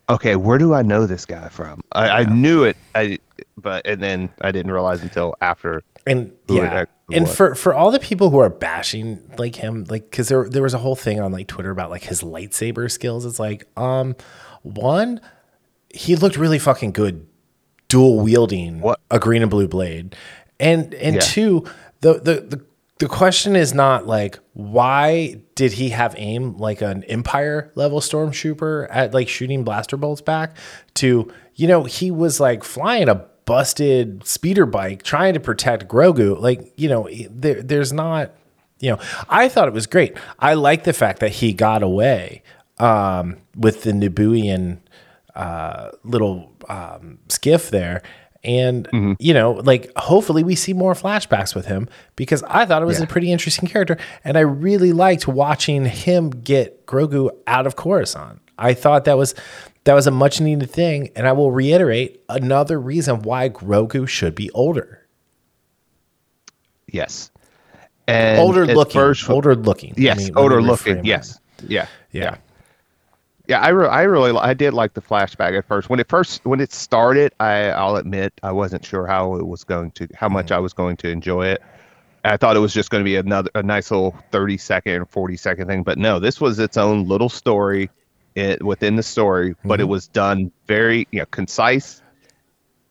[0.09, 1.81] okay, where do I know this guy from?
[1.93, 3.19] I, I knew it, I
[3.57, 5.83] but and then I didn't realize until after.
[6.07, 7.37] And yeah, and was.
[7.37, 10.75] for for all the people who are bashing like him, like because there there was
[10.75, 13.25] a whole thing on like Twitter about like his lightsaber skills.
[13.25, 14.15] It's like, um,
[14.63, 15.21] one,
[15.93, 17.27] he looked really fucking good,
[17.89, 20.15] dual wielding What- a green and blue blade,
[20.61, 21.21] and and Yeah.
[21.21, 21.65] two,
[22.01, 22.63] the the the
[22.99, 28.87] the question is not like why did he have aim like an empire level stormtrooper
[28.91, 30.57] at like shooting blaster bolts back
[30.95, 36.39] to you know he was like flying a busted speeder bike trying to protect Grogu
[36.39, 38.33] like you know there, there's not
[38.81, 42.43] you know I thought it was great I like the fact that he got away
[42.79, 44.79] um, with the Nabooian
[45.35, 48.03] uh, little um, skiff there.
[48.45, 52.87] And, you know, like hopefully we see more flashbacks with him because I thought it
[52.87, 53.99] was a pretty interesting character.
[54.23, 58.41] And I really liked watching him get Grogu out of Coruscant.
[58.57, 59.35] I thought that was
[59.87, 61.11] that was a much needed thing.
[61.15, 65.07] And I will reiterate another reason why Grogu should be older.
[66.93, 67.31] Yes.
[68.09, 69.01] And older looking.
[69.01, 69.93] first- older looking.
[69.93, 71.05] I Yes, mean, older looking.
[71.05, 71.39] Yes.
[71.67, 71.87] Yeah.
[72.11, 72.37] Yeah.
[73.49, 75.89] Yeah, I, re- I really I did like the flashback at first.
[75.89, 79.63] When it first when it started, I I'll admit I wasn't sure how it was
[79.63, 80.55] going to how much mm-hmm.
[80.55, 81.63] I was going to enjoy it.
[82.25, 85.05] I thought it was just going to be another a nice little 30 second or
[85.07, 87.89] 40 second thing, but no, this was its own little story
[88.37, 92.03] it, within the story, but it was done very, you know, concise.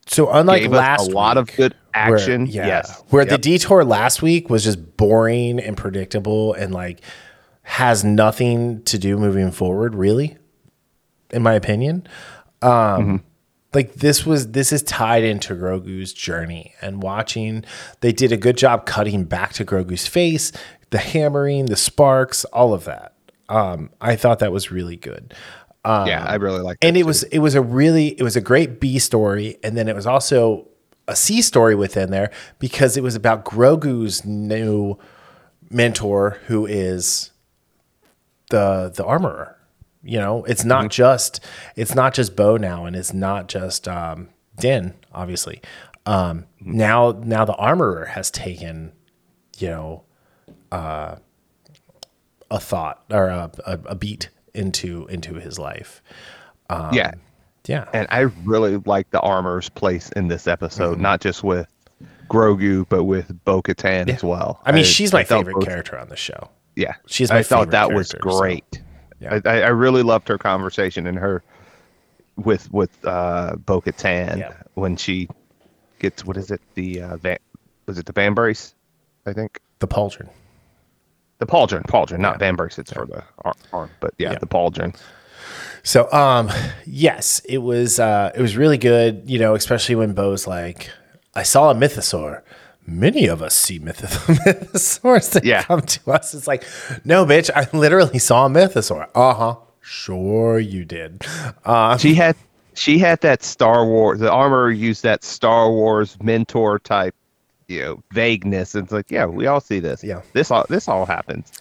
[0.08, 2.45] So unlike gave last a lot of good where- action.
[2.47, 3.03] yeah, Yes.
[3.10, 7.01] Where the detour last week was just boring and predictable and like
[7.63, 10.38] has nothing to do moving forward, really,
[11.31, 12.08] in my opinion.
[12.62, 13.15] Um, Mm-hmm.
[13.73, 17.65] Like this was this is tied into Grogu's journey and watching.
[17.99, 20.53] They did a good job cutting back to Grogu's face,
[20.91, 23.14] the hammering, the sparks, all of that.
[23.49, 25.34] Um, I thought that was really good
[25.86, 28.79] yeah, I really like and it was it was a really it was a great
[28.79, 30.67] B story, and then it was also
[31.08, 34.97] a C story within there because it was about Grogu's new
[35.69, 37.31] mentor, who is
[38.49, 39.58] the the armorer.
[40.01, 41.43] You know, it's not just
[41.75, 45.62] it's not just Bo now, and it's not just um, Din, obviously.
[46.08, 48.91] Um, Now, now the armorer has taken,
[49.58, 50.03] you know,
[50.71, 51.15] uh,
[52.51, 56.01] a thought or a, a, a beat into into his life.
[56.69, 57.12] yeah.
[57.67, 61.01] Yeah, And I really like the armor's place in this episode, Mm-hmm.
[61.01, 61.67] not just with
[62.29, 64.62] Grogu, but with Bo Katan as well.
[64.63, 66.49] I mean, she's my I favorite both- character on the show.
[66.75, 68.81] Yeah, She's my I thought that was character, so, great.
[69.19, 69.39] yeah.
[69.45, 71.41] I, I I really loved her conversation and her
[72.36, 74.53] with with uh, Bo Katan Yeah.
[74.75, 75.27] when she
[75.97, 77.38] gets what is it the uh, van,
[77.88, 78.73] was it the vambrace?
[79.25, 80.29] I think The pauldron.
[81.39, 82.80] The pauldron, pauldron, not vambrace.
[82.80, 84.39] It's for the ar- arm, but yeah, Yeah.
[84.39, 84.95] the pauldron.
[85.84, 86.50] So, um,
[86.86, 89.24] yes, it was uh, it was really good.
[89.26, 90.89] You know, especially when Bo's like,
[91.36, 92.41] "I saw a mythosaur."
[92.88, 95.63] Many of us see myth- mythosaurs that Yeah.
[95.63, 96.34] come to us.
[96.36, 96.63] It's like,
[97.04, 99.08] no, bitch, I literally saw a mythosaur.
[99.15, 99.56] Uh huh.
[99.82, 101.24] Sure, you did.
[101.65, 102.36] Uh, She had
[102.76, 104.19] she had that Star Wars.
[104.19, 107.15] The armor used that Star Wars mentor type
[107.67, 108.75] you know vagueness.
[108.75, 110.04] It's like yeah, we all see this.
[110.04, 110.21] Yeah.
[110.34, 111.51] this all this all happens.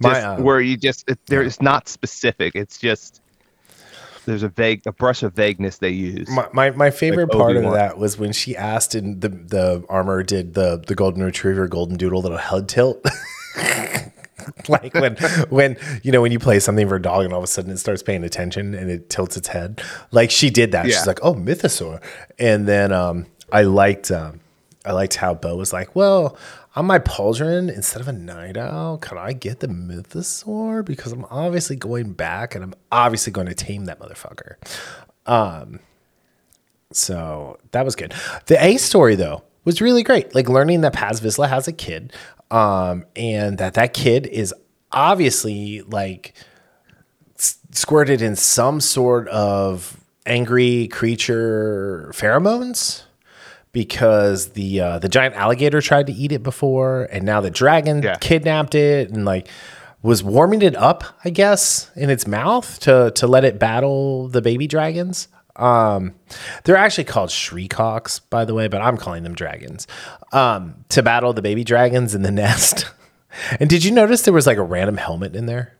[0.00, 2.54] My, uh, where you just it, there it's not specific.
[2.54, 3.20] It's just
[4.26, 6.28] there's a vague a brush of vagueness they use.
[6.28, 10.22] My, my, my favorite part of that was when she asked and the, the armor
[10.22, 13.04] did the, the golden retriever golden doodle little head tilt.
[14.68, 15.16] like when
[15.48, 17.70] when you know when you play something for a dog and all of a sudden
[17.70, 19.82] it starts paying attention and it tilts its head.
[20.10, 20.86] Like she did that.
[20.86, 20.96] Yeah.
[20.96, 22.02] She's like, "Oh, mythosaur."
[22.38, 24.40] And then um I liked um
[24.84, 26.36] I liked how Bo was like, "Well,
[26.76, 31.24] on my pauldron instead of a night owl, can I get the mythosaur because I'm
[31.30, 34.56] obviously going back and I'm obviously going to tame that motherfucker."
[36.92, 38.14] So that was good.
[38.46, 40.34] The A story though was really great.
[40.34, 42.12] Like learning that Paz Vizsla has a kid,
[42.50, 44.54] um, and that that kid is
[44.92, 46.34] obviously like
[47.38, 53.02] s- squirted in some sort of angry creature pheromones
[53.74, 58.02] because the uh, the giant alligator tried to eat it before, and now the dragon
[58.02, 58.16] Yeah.
[58.16, 59.48] kidnapped it and like
[60.02, 64.40] was warming it up, I guess, in its mouth to to let it battle the
[64.40, 65.28] baby dragons.
[65.56, 66.14] Um,
[66.64, 69.86] they're actually called Shriek-hawks, by the way, but I'm calling them dragons.
[70.32, 72.86] Um, to battle the baby dragons in the nest.
[73.60, 75.76] and did you notice there was like a random helmet in there?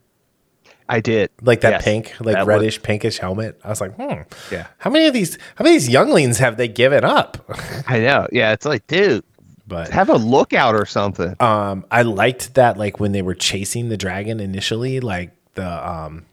[0.87, 1.83] I did like that Yes.
[1.83, 3.59] pink, like That reddish pinkish helmet.
[3.63, 4.21] I was like, hmm.
[4.51, 4.67] Yeah.
[4.77, 5.37] How many of these?
[5.55, 7.37] How many of these younglings have they given up?
[7.87, 8.27] I know.
[8.31, 9.23] Yeah, it's like, dude,
[9.67, 11.35] but have a lookout or something.
[11.39, 16.25] um, I liked that, like when they were chasing the dragon initially, like the um,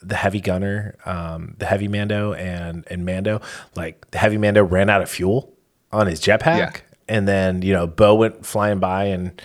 [0.00, 3.40] the heavy gunner, um, the heavy Mando and and Mando,
[3.74, 5.52] like the heavy Mando ran out of fuel
[5.90, 6.70] on his jetpack, Yeah.
[7.08, 9.42] and then you know Bo went flying by and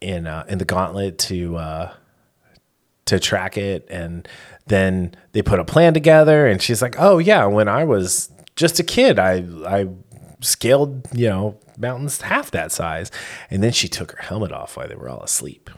[0.00, 1.56] in uh, in the gauntlet to.
[1.56, 1.92] Uh,
[3.06, 4.28] to track it and
[4.66, 8.78] then they put a plan together and she's like oh yeah when i was just
[8.78, 9.86] a kid i i
[10.40, 13.10] scaled you know mountains half that size
[13.50, 15.70] and then she took her helmet off while they were all asleep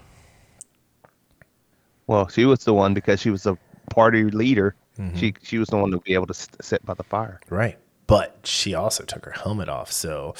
[2.06, 3.58] Well, she was the one because she was a
[3.90, 4.74] party leader.
[4.98, 5.16] Mm-hmm.
[5.18, 7.40] She she was the one to be able to sit by the fire.
[7.50, 10.34] right but she also took her helmet off so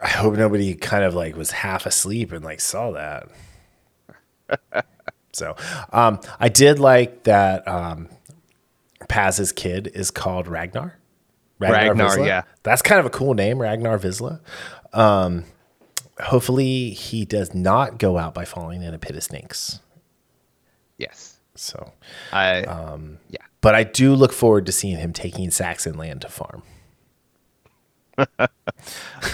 [0.00, 3.28] i hope nobody kind of like was half asleep and like saw that
[5.32, 5.54] so
[5.92, 8.08] um i did like that um
[9.08, 10.96] paz's kid is called ragnar
[11.58, 12.26] Ragnar, Vizsla.
[12.26, 12.42] yeah.
[12.62, 14.40] That's kind of a cool name, Ragnar Vizsla.
[14.94, 15.44] Um,
[16.18, 19.78] hopefully, he does not go out by falling in a pit of snakes.
[20.96, 21.36] Yes.
[21.56, 21.92] So,
[22.32, 23.42] I Um, yeah.
[23.60, 26.62] but I do look forward to seeing him taking Saxon land to farm.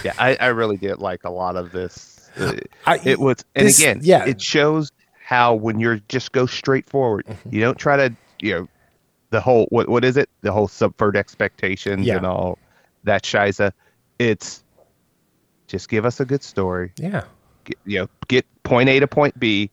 [0.04, 2.28] Yeah, I, I really did like a lot of this.
[2.36, 2.54] Uh,
[2.86, 4.24] I- it was, and this- again, yeah.
[4.24, 4.90] it shows
[5.26, 7.54] how when you're just go straight forward, Mm-hmm.
[7.54, 8.68] you don't try to, you know,
[9.30, 10.30] the whole what what is it?
[10.42, 12.18] The whole subvert expectations Yeah.
[12.18, 12.58] and all
[13.02, 13.72] that shiza.
[14.20, 14.62] It's
[15.66, 16.92] just give us a good story.
[16.96, 17.24] Yeah.
[17.64, 19.68] Get, you know, get point A to point B.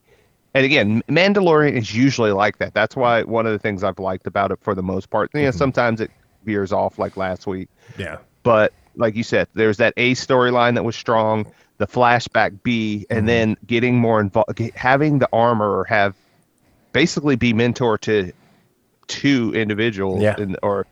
[0.54, 2.74] And again, Mandalorian is usually like that.
[2.74, 5.30] That's why one of the things I've liked about it for the most part.
[5.34, 5.58] You know, Mm-hmm.
[5.58, 6.10] sometimes it
[6.44, 8.18] veers off like last week Yeah.
[8.42, 11.46] but like you said, there's that A storyline that was strong,
[11.78, 13.18] the flashback B, Mm-hmm.
[13.18, 16.14] and then getting more involved, having the armor have
[16.92, 18.32] basically be mentor to
[19.08, 20.36] two individuals, Yeah.
[20.38, 20.86] in, or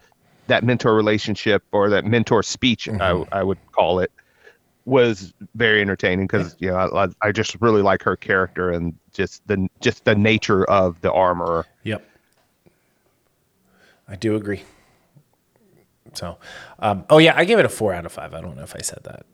[0.48, 3.32] that mentor relationship or that mentor speech, Mm-hmm.
[3.32, 4.10] I, I would call it,
[4.84, 9.46] was very entertaining because you know I, I just really like her character and just
[9.46, 11.64] the just the nature of the armor.
[11.84, 12.04] Yep.
[14.08, 14.64] I do agree.
[16.14, 16.36] So,
[16.80, 18.34] um, oh yeah, I gave it a four out of five.
[18.34, 19.24] I don't know if I said that.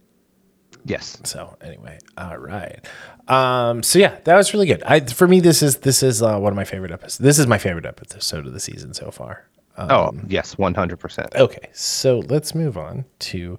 [0.84, 2.84] Yes, So anyway, all right.
[3.26, 4.82] Um, so yeah, that was really good.
[4.84, 7.18] I for me, this is this is uh, one of my favorite episodes.
[7.18, 9.46] This is my favorite episode of the season so far.
[9.76, 11.34] oh yes, one hundred percent.
[11.34, 13.58] Okay, so let's move on to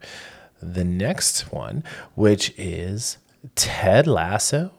[0.62, 1.84] the next one,
[2.16, 3.18] which is
[3.56, 4.72] Ted Lasso,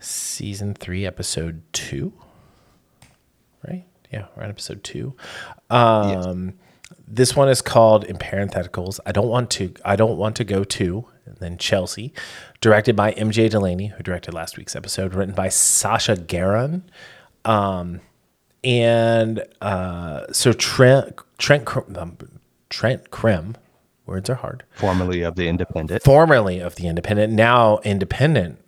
[0.00, 2.12] season three, episode two.
[3.68, 3.84] Right?
[4.12, 5.14] Yeah, we're on episode two.
[5.70, 6.54] Um,
[7.06, 9.00] This one is called in parentheticals.
[9.06, 9.74] I don't want to.
[9.84, 11.06] I don't want to go to.
[11.24, 12.12] And then Chelsea,
[12.60, 16.82] directed by MJ Delaney, who directed last week's episode, written by Sasha Garon.
[17.44, 18.00] Um,
[18.64, 22.16] and uh, so Trent Trent um,
[22.70, 23.56] Trent Crimm,
[24.06, 24.64] words are hard.
[24.74, 26.02] Formerly of the Independent.
[26.02, 28.58] Formerly of the Independent, now independent.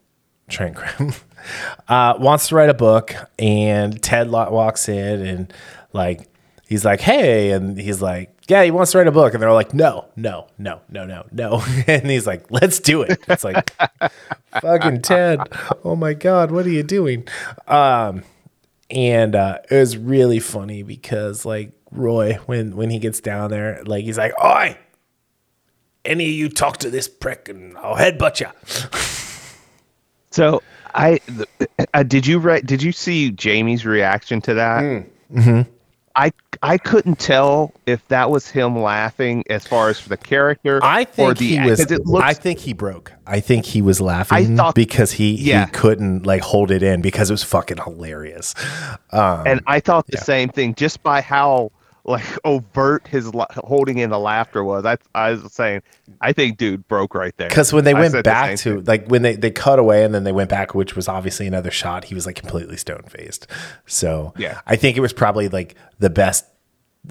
[0.48, 1.14] Trent Crimm
[1.88, 5.52] uh, wants to write a book, and Ted Lot walks in and
[5.92, 6.28] like
[6.74, 9.52] he's like, "Hey," and he's like, "Yeah, he wants to write a book," and they're
[9.52, 13.70] like, "No, no, no, no, no, no," and he's like, "Let's do it." It's like,
[14.60, 15.40] fucking Ted.
[15.84, 17.28] Oh my god, what are you doing?
[17.68, 18.24] Um,
[18.90, 23.82] and uh, it was really funny because like Roy, when when he gets down there,
[23.84, 24.76] like he's like, "Oi,
[26.04, 28.48] any of you talk to this prick, and I'll headbutt you.
[30.30, 31.20] So I
[31.94, 32.66] uh, did you write?
[32.66, 34.82] Did you see Jamie's reaction to that?
[34.82, 35.70] Mm-hmm.
[36.16, 40.78] I I couldn't tell if that was him laughing as far as for the character.
[40.82, 41.90] I think the, he was.
[41.90, 43.12] Looks, I think he broke.
[43.26, 45.66] I think he was laughing thought- because he Yeah.
[45.66, 48.54] he couldn't like hold it in because it was fucking hilarious.
[49.10, 50.22] Um, and I thought the yeah.
[50.22, 51.72] same thing just by how
[52.04, 54.84] like overt his la- holding in the laughter was.
[54.84, 55.82] I I was saying,
[56.20, 57.48] I think dude broke right there.
[57.48, 58.84] Because when they I went said the back to thing.
[58.84, 61.70] like when they they cut away and then they went back, which was obviously another
[61.70, 63.46] shot, he was like completely stone faced.
[63.86, 64.60] So Yeah.
[64.66, 66.44] I think it was probably like the best,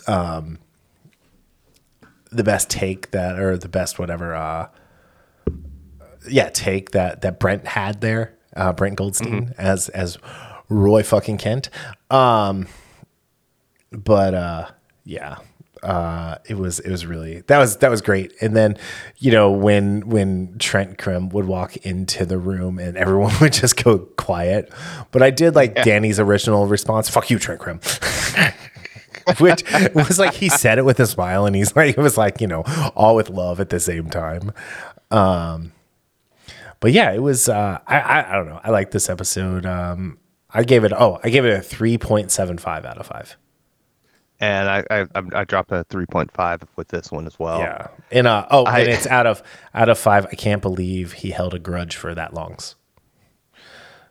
[0.08, 0.60] um,
[2.32, 4.68] the best take that or the best whatever, uh,
[6.30, 9.52] yeah, take that that Brent had there, uh, Brent Goldstein Mm-hmm.
[9.58, 10.18] as as
[10.70, 11.70] Roy fucking Kent.
[12.10, 12.68] Um,
[13.92, 14.68] but uh,
[15.04, 15.38] yeah,
[15.84, 18.34] uh, it was it was really that was that was great.
[18.42, 18.78] And then
[19.18, 23.84] you know when when Trent Crimm would walk into the room and everyone would just
[23.84, 24.72] go quiet.
[25.12, 27.80] But I did like Danny's original response: "Fuck you, Trent Crimm."
[29.40, 29.64] Which
[29.94, 32.48] was like he said it with a smile, and he's like it was like you
[32.48, 32.64] know
[32.96, 34.52] all with love at the same time.
[35.12, 35.72] Um,
[36.82, 37.48] but yeah, it was.
[37.48, 38.60] Uh, I, I I don't know.
[38.62, 39.66] I like this episode.
[39.66, 40.18] Um,
[40.50, 40.92] I gave it.
[40.92, 43.38] Oh, I gave it a three point seven five out of five.
[44.44, 47.60] And I I, I dropped a three point five with this one as well.
[47.60, 47.88] Yeah.
[48.12, 49.42] And uh oh, I- and it's out of
[49.74, 50.26] out of five.
[50.26, 52.76] I can't believe he held a grudge for that longs.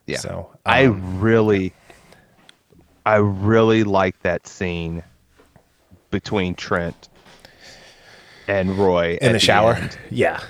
[0.07, 0.19] Yeah.
[0.19, 1.73] So I um, really,
[3.07, 5.03] I really like that scene
[6.11, 7.09] between Trent
[8.49, 9.79] and Roy in the shower.
[10.11, 10.41] yeah.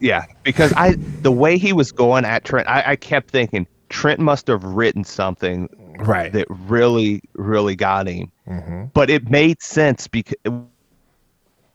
[0.00, 4.20] Yeah, because I the way he was going at Trent, I, I kept thinking Trent
[4.20, 6.32] must have written something Right.
[6.32, 8.30] that really, really got him.
[8.48, 8.84] Mm-hmm.
[8.94, 10.52] But it made sense because it,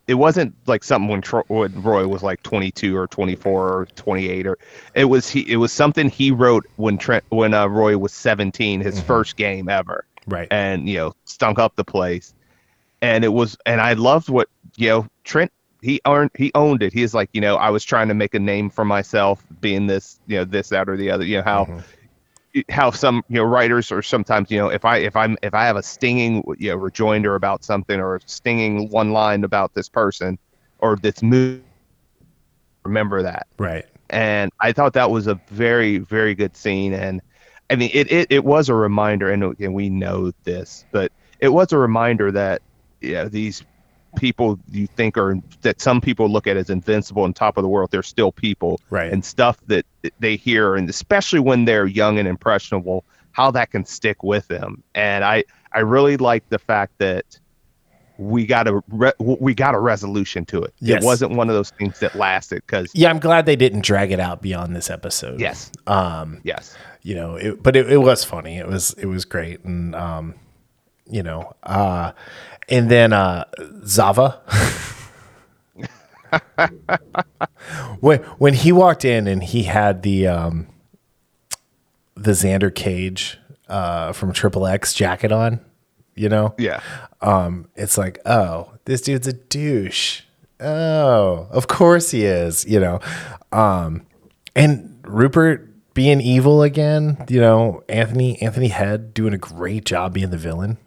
[0.07, 4.57] it wasn't like something when, when Roy was like 22 or 24 or 28 or
[4.95, 8.81] it was he it was something he wrote when Trent when uh, Roy was 17,
[8.81, 8.99] his Mm-hmm.
[8.99, 10.51] first game ever, Right.
[10.51, 12.33] and you know stunk up the place.
[13.01, 16.93] And it was and I loved what you know Trent he earned he owned it.
[16.93, 20.19] He's like you know I was trying to make a name for myself, being this
[20.27, 21.25] you know this that or the other.
[21.25, 21.69] You know how
[22.69, 25.65] how some you know writers or sometimes you know if I if I'm if I
[25.65, 29.89] have a stinging you know rejoinder about something or a stinging one line about this
[29.89, 30.37] person
[30.79, 31.63] or this movie,
[32.83, 33.47] remember that.
[33.57, 33.85] right.
[34.09, 36.93] And I thought that was a very very good scene.
[36.93, 37.21] And
[37.69, 41.49] I mean it it, it was a reminder, and, and we know this, but it
[41.49, 42.61] was a reminder that
[43.01, 43.63] yeah these
[44.15, 47.67] people you think are that some people look at as invincible and top of the
[47.69, 49.11] world they're still people Right.
[49.11, 49.85] and stuff that
[50.19, 54.83] they hear and especially when they're young and impressionable how that can stick with them
[54.95, 57.39] and i i really like the fact that
[58.19, 61.01] we got a re- we got a resolution to it Yes.
[61.01, 64.11] it wasn't one of those things that lasted because Yeah, I'm glad they didn't drag
[64.11, 65.39] it out beyond this episode.
[65.39, 68.57] yes Um, yes you know, it, but it, it was funny.
[68.57, 70.35] It was it was great, and um,
[71.09, 72.11] you know, uh,
[72.69, 73.45] and then uh,
[73.85, 74.41] Zava.
[77.99, 80.67] when when he walked in and he had the um,
[82.15, 83.37] the Xander Cage
[83.67, 85.59] uh, from Triple X jacket on,
[86.15, 86.81] you know, yeah
[87.23, 90.21] um, it's like, oh, this dude's a douche.
[90.59, 92.99] Oh, of course he is, you know.
[93.51, 94.05] Um,
[94.55, 100.29] and Rupert being evil again, you know, Anthony Anthony Head doing a great job being
[100.29, 100.77] the villain.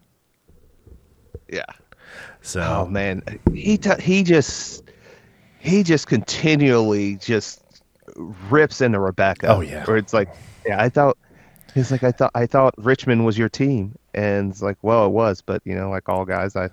[1.48, 1.64] Yeah
[2.42, 3.22] So oh man
[3.54, 4.82] he t- he just
[5.58, 7.62] he just continually just
[8.48, 9.84] rips into rebecca Oh, yeah.
[9.84, 10.28] where it's like
[10.64, 11.16] yeah i thought
[11.74, 15.10] he's like i thought i thought richmond was your team and it's like well it
[15.10, 16.64] was but you know like all guys i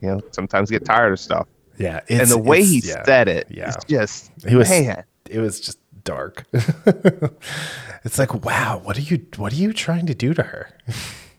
[0.00, 1.46] you know sometimes get tired of stuff
[1.78, 3.72] yeah, and the way he yeah, said it yeah.
[3.88, 6.44] just He was man it was just dark.
[8.04, 10.70] it's like, wow, what are you what are you trying to do to her?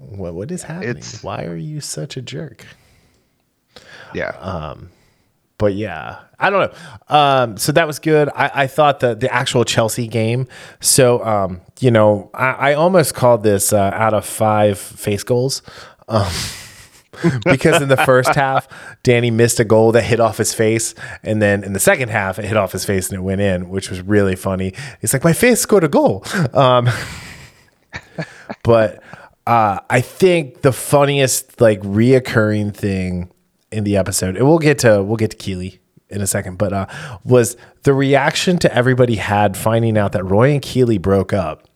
[0.00, 0.90] what what is happening?
[0.90, 2.66] It's- Why are you such a jerk?
[4.14, 4.76] yeah Uh,
[5.58, 7.14] but yeah, I don't know.
[7.14, 8.30] Um, so that was good.
[8.34, 10.48] I, I thought the the actual Chelsea game.
[10.80, 15.60] So um, you know, I, I almost called this uh, out of five face goals.
[16.08, 16.32] Um,
[17.44, 18.66] because in the first half,
[19.02, 22.38] Danny missed a goal that hit off his face, and then in the second half,
[22.38, 24.72] it hit off his face and it went in, which was really funny.
[25.02, 26.24] He's like, "My face scored a goal,"
[26.54, 26.88] um,
[28.62, 29.02] but
[29.46, 33.30] uh, I think the funniest, like, reoccurring thing
[33.72, 36.72] in the episode, and we'll get to we'll get to Keeley in a second, but
[36.72, 36.86] uh,
[37.24, 41.68] was the reaction to everybody had finding out that Roy and Keeley broke up.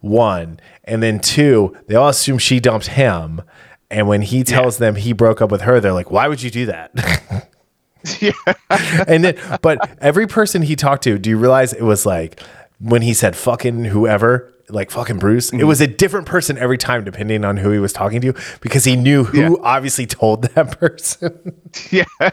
[0.00, 3.42] One, and then two, they all assume she dumped him.
[3.90, 6.50] And when he tells them he broke up with her, they're like, "Why would you
[6.50, 6.90] do that?"
[8.20, 8.32] yeah.
[9.06, 12.40] and then, but every person he talked to, do you realize it was like
[12.78, 15.60] when he said fucking whoever, like fucking Bruce, mm-hmm.
[15.60, 18.84] it was a different person every time depending on who he was talking to because
[18.84, 19.62] he knew who yeah.
[19.62, 21.60] obviously told that person.
[21.90, 22.04] yeah.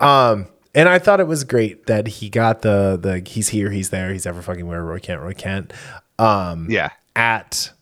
[0.00, 3.90] um, and I thought it was great that he got the the he's here, he's
[3.90, 5.72] there, he's ever fucking where Roy Kent, Roy Kent.
[6.18, 6.90] Um, yeah.
[7.16, 7.72] At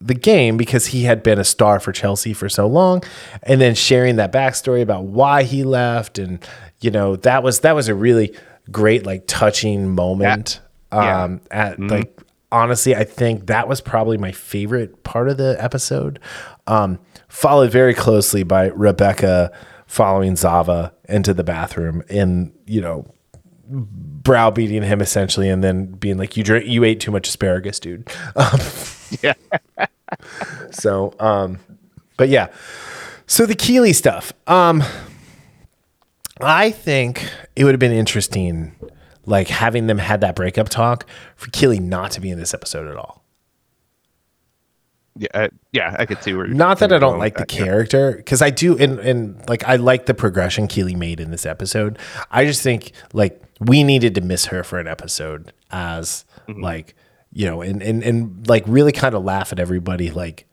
[0.00, 3.02] the game because he had been a star for Chelsea for so long,
[3.42, 6.44] and then sharing that backstory about why he left, and
[6.80, 8.36] you know that was that was a really
[8.70, 10.60] great like touching moment.
[10.92, 11.24] Yeah.
[11.24, 11.88] Um, at mm-hmm.
[11.88, 12.20] like
[12.52, 16.20] honestly, I think that was probably my favorite part of the episode.
[16.66, 19.50] Um, followed very closely by Rebecca
[19.86, 23.12] following Zava into the bathroom and you know
[23.68, 28.10] browbeating him essentially, and then being like, "You drink, you ate too much asparagus, dude."
[28.36, 28.60] Um,
[29.22, 29.34] yeah.
[30.70, 31.58] so, um,
[32.16, 32.48] but yeah.
[33.26, 34.32] So the Keeley stuff.
[34.46, 34.82] Um,
[36.40, 38.74] I think it would have been interesting,
[39.26, 41.06] like having them had that breakup talk
[41.36, 43.24] for Keeley not to be in this episode at all.
[45.16, 46.46] Yeah, uh, yeah, I could see where.
[46.48, 50.06] Not that I don't like the character, because I do, and and like I like
[50.06, 51.98] the progression Keeley made in this episode.
[52.32, 56.60] I just think like we needed to miss her for an episode as mm-hmm.
[56.60, 56.96] like
[57.32, 60.46] you know, and and and like really kind of laugh at everybody like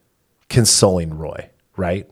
[0.48, 2.08] consoling Roy, right?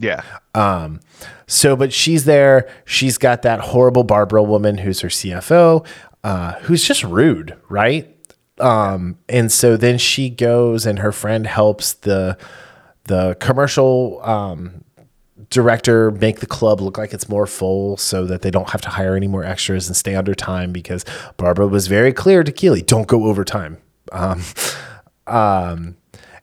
[0.00, 0.22] Yeah.
[0.54, 1.00] Um,
[1.46, 2.68] so, but she's there.
[2.86, 5.86] She's got that horrible Barbara woman who's her CFO,
[6.24, 8.16] uh, who's just rude, right?
[8.58, 12.36] Um, and so then she goes and her friend helps the
[13.04, 14.84] the commercial um,
[15.48, 18.88] director make the club look like it's more full so that they don't have to
[18.88, 21.04] hire any more extras and stay under time because
[21.36, 23.78] Barbara was very clear to Keeley, don't go overtime.
[24.12, 24.42] Um,
[25.26, 25.96] um,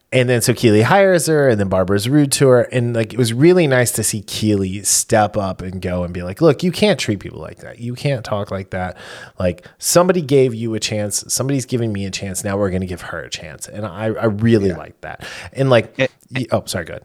[0.10, 2.62] and then so Keeley hires her, and then Barbara's rude to her.
[2.62, 6.24] And like it was really nice to see Keeley step up and go and be
[6.24, 7.80] like, look, you can't treat people like that.
[7.80, 8.98] You can't talk like that.
[9.38, 12.44] Like somebody gave you a chance, somebody's giving me a chance.
[12.44, 13.68] Now we're gonna give her a chance.
[13.68, 14.78] And I, I really yeah.
[14.78, 15.28] like that.
[15.52, 16.12] And like it,
[16.52, 17.04] oh, sorry, good.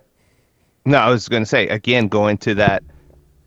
[0.85, 2.85] No, I was gonna say again, going to that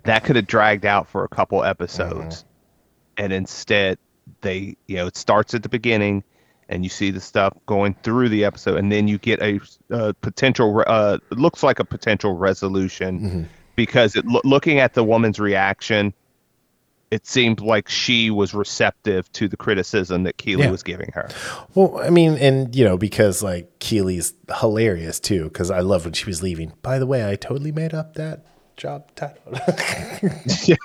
[0.04, 2.40] that could have dragged out for a couple episodes.
[2.40, 3.24] Mm-hmm.
[3.24, 4.00] And instead
[4.42, 6.26] they you know, it starts at the beginning
[6.70, 9.60] and you see the stuff going through the episode, and then you get a,
[9.90, 10.84] a potential.
[10.86, 13.44] Uh, looks like a potential resolution mm-hmm.
[13.76, 16.14] because it, lo- looking at the woman's reaction,
[17.12, 20.72] it seemed like she was receptive to the criticism that Keeley yeah.
[20.72, 21.30] was giving her.
[21.76, 26.14] Well, I mean, and you know, because like Keeley's hilarious too, because I love when
[26.14, 26.74] she was leaving.
[26.82, 28.46] By the way, I totally made up that
[28.78, 29.54] job title.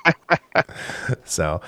[1.24, 1.60] so,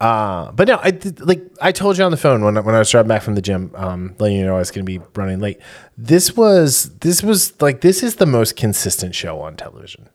[0.00, 2.90] uh, but no, I like I told you on the phone when when I was
[2.90, 5.40] driving back from the gym, um, letting you know I was going to be running
[5.40, 5.60] late.
[5.96, 10.08] This was this was like this is the most consistent show on television,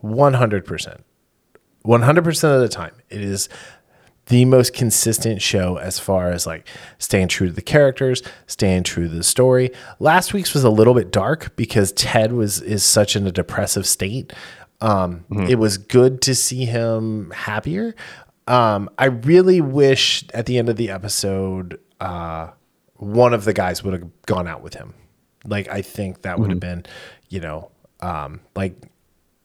[0.00, 1.04] one hundred percent,
[1.82, 2.94] one hundred percent of the time.
[3.10, 3.48] It is
[4.26, 6.66] the most consistent show as far as like
[6.98, 9.70] staying true to the characters, staying true to the story.
[9.98, 13.86] Last week's was a little bit dark because Ted was is such in a depressive
[13.86, 14.32] state.
[14.84, 15.44] Um, mm-hmm.
[15.44, 17.94] It was good to see him happier.
[18.46, 22.50] Um, I really wish at the end of the episode, uh,
[22.96, 24.92] one of the guys would have gone out with him.
[25.46, 26.82] Like, I think that would have mm-hmm.
[26.82, 26.86] been,
[27.30, 27.70] you know,
[28.00, 28.74] um, like,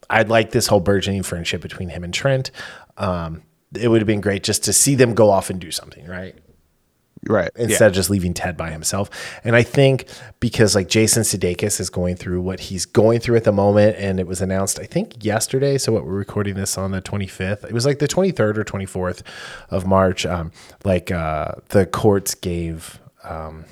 [0.10, 2.52] I'd like this whole burgeoning friendship between him and Trent.
[2.98, 6.06] Um, it would have been great just to see them go off and do something,
[6.06, 6.36] right?
[7.28, 7.88] Right instead yeah.
[7.88, 9.10] of just leaving ted by himself.
[9.44, 10.06] And i think
[10.40, 14.20] because like jason sudeikis is going through what he's going through at the moment and
[14.20, 15.78] it was announced i think yesterday.
[15.78, 19.22] So what we're recording this on the 25th it was like the 23rd or 24th
[19.70, 20.26] of march.
[20.26, 20.52] Um,
[20.84, 23.66] like uh, the courts gave um,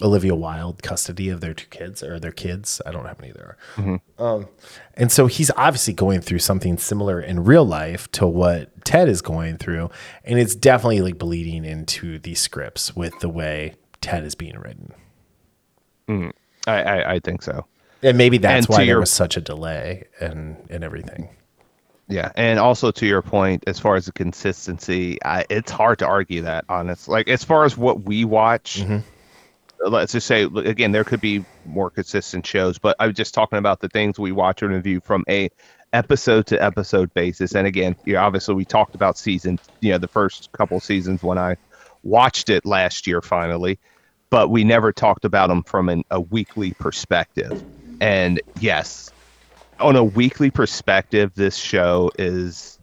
[0.00, 2.80] Olivia Wilde custody of their two kids or their kids.
[2.86, 3.56] I don't know how many there are.
[3.76, 4.22] Mm-hmm.
[4.22, 4.48] Um,
[4.94, 9.20] and so he's obviously going through something similar in real life to what Ted is
[9.20, 9.90] going through.
[10.24, 14.94] And it's definitely like bleeding into these scripts with the way Ted is being written.
[16.08, 16.32] Mm,
[16.66, 17.66] I, I, I, think so.
[18.02, 21.28] And maybe that's and why there was such a delay and, and everything.
[22.08, 26.06] Yeah, and also to your point, as far as the consistency, I, it's hard to
[26.06, 26.64] argue that.
[26.68, 28.98] Honest, like as far as what we watch, mm-hmm
[29.84, 33.58] let's just say again there could be more consistent shows but i was just talking
[33.58, 35.48] about the things we watch and review from a
[35.92, 37.54] episode to episode basis.
[37.54, 41.22] And again you know, obviously we talked about season you know the first couple seasons
[41.22, 41.56] when i
[42.02, 43.78] watched it last year finally
[44.30, 47.62] but we never talked about them from an, a weekly perspective.
[48.00, 49.10] And yes
[49.78, 52.78] on a weekly perspective this show is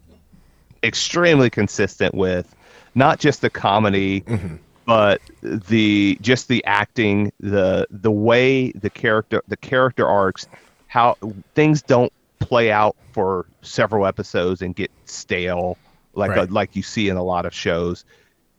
[0.84, 2.54] extremely consistent with
[2.95, 4.56] not just the comedy mm-hmm
[4.90, 10.48] but the just the acting, the the way the character the character arcs,
[10.88, 11.16] how
[11.54, 15.78] things don't play out for several episodes and get stale,
[16.16, 16.50] like Right.
[16.50, 18.04] like you see in a lot of shows.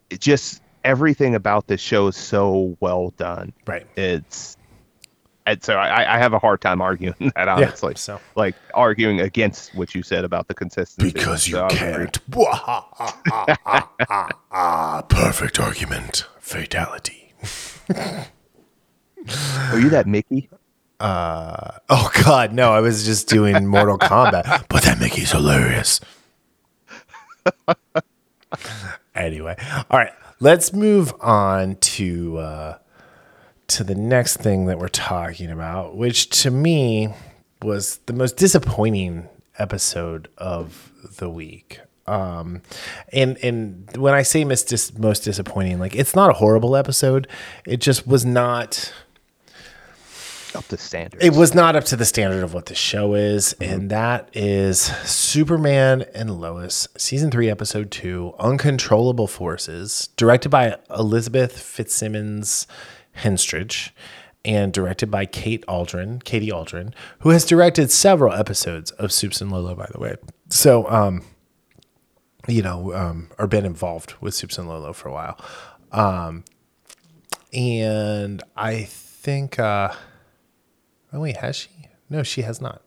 [0.09, 3.53] It just everything about this show is so well done.
[3.66, 3.85] Right.
[3.97, 4.57] It's
[5.47, 7.95] and so I, I have a hard time arguing that honestly.
[7.97, 8.20] so.
[8.36, 11.12] like arguing against what you said about the consistency.
[11.12, 12.18] Because you So I can't.
[15.09, 16.26] Perfect argument.
[16.41, 17.32] Fatality.
[17.91, 20.49] Are you that Mickey?
[21.01, 22.72] Oh God, no!
[22.72, 26.01] I was just doing Mortal Kombat, but that Mickey's hilarious.
[29.14, 29.57] anyway,
[29.91, 32.78] all right, let's move on to uh,
[33.70, 37.08] to the next thing that we're talking about, which to me
[37.62, 41.80] was the most disappointing episode of the week.
[42.06, 42.62] Um,
[43.12, 47.28] and and when I say mis- most disappointing, like it's not a horrible episode.
[47.64, 48.92] It just was not.
[50.52, 51.22] Up to standard.
[51.22, 54.80] It was not up to the standard of what the show is, and that is
[54.80, 62.66] Superman and Lois, season three, episode two, Uncontrollable Forces, directed by Elizabeth Fitzsimmons
[63.18, 63.90] Henstridge,
[64.44, 69.52] and directed by Kate Aldrin, Katie Aldrin, who has directed several episodes of Supes and
[69.52, 70.16] Lolo, by the way.
[70.48, 71.22] So, um,
[72.48, 75.38] you know, um, or been involved with Supes and Lolo for a while.
[75.92, 76.44] Um,
[77.52, 79.92] and I think, uh,
[81.12, 81.70] Oh wait, has she?
[82.08, 82.82] No, she has not.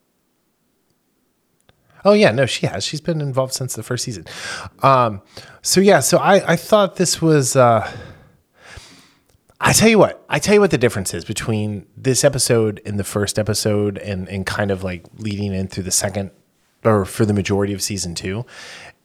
[2.06, 2.84] Oh yeah, no, she has.
[2.84, 4.26] She's been involved since the first season.
[4.82, 5.22] Um,
[5.62, 7.56] so yeah, so I I thought this was.
[7.56, 7.90] Uh,
[9.66, 13.00] I tell you what, I tell you what the difference is between this episode and
[13.00, 16.32] the first episode, and and kind of like leading in through the second,
[16.84, 18.46] or for the majority of season two,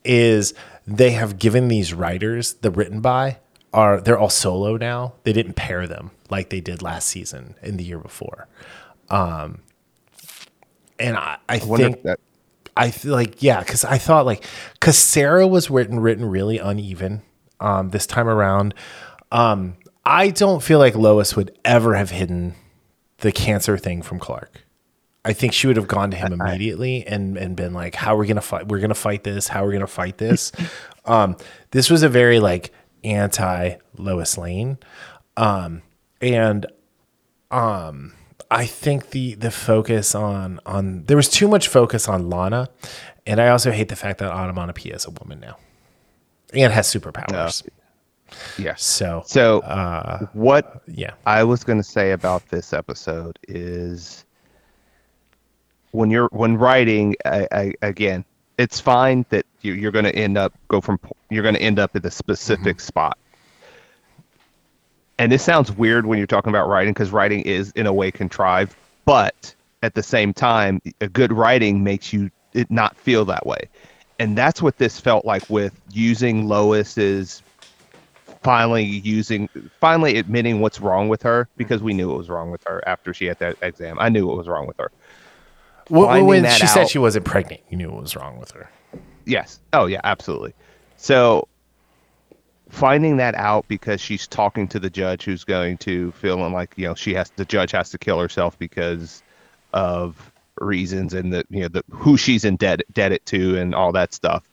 [0.03, 0.53] is
[0.85, 3.37] they have given these writers the written by
[3.73, 5.13] are they're all solo now.
[5.23, 8.47] They didn't pair them like they did last season and the year before.
[9.09, 9.61] Um,
[10.99, 12.19] and I, I, I think that
[12.75, 14.43] I feel like yeah, because I thought like
[14.73, 17.21] because Sarah was written written really uneven
[17.61, 18.73] um, this time around.
[19.31, 19.77] Um,
[20.09, 22.55] I don't feel like Lois would ever have hidden
[23.19, 24.65] the cancer thing from Clark.
[25.23, 28.17] I think she would have gone to him immediately and and been like, "How are
[28.17, 28.67] we gonna fight?
[28.69, 29.47] We're gonna fight this.
[29.47, 30.51] How are we gonna fight this?"
[31.05, 31.37] um,
[31.69, 32.71] this was a very like
[33.03, 34.79] anti Lois Lane,
[35.37, 35.83] um,
[36.21, 36.65] and
[37.51, 38.13] um,
[38.49, 42.69] I think the the focus on on there was too much focus on Lana,
[43.27, 45.57] and I also hate the fact that Onomatopoeia is a woman now,
[46.51, 47.61] and has superpowers.
[48.57, 48.83] Yes.
[48.83, 54.25] So So uh, what yeah, I was going to say about this episode is
[55.91, 58.25] when you're when writing I, I, again,
[58.57, 60.99] it's fine that you, you're going to end up go from
[61.29, 63.17] you're going to end up at a specific spot.
[65.17, 68.09] And this sounds weird when you're talking about writing because writing is in a way
[68.09, 68.73] contrived,
[69.03, 69.53] but
[69.83, 73.69] at the same time, a good writing makes you it not feel that way.
[74.19, 77.41] And that's what this felt like with using Lois's
[78.41, 82.63] finally using finally admitting what's wrong with her because we knew it was wrong with
[82.63, 83.97] her after she had that exam.
[83.99, 84.91] I knew what was wrong with her.
[85.89, 88.69] Well, when she said she wasn't pregnant, you knew what was wrong with her.
[89.25, 89.59] Yes.
[89.73, 90.53] Oh yeah, absolutely.
[90.97, 91.47] So
[92.69, 96.87] finding that out because she's talking to the judge who's going to feeling like, you
[96.87, 99.23] know, she has the judge has to kill herself because
[99.73, 100.31] of
[100.61, 104.47] reasons and the you know the who she's indebted indebted to and all that stuff.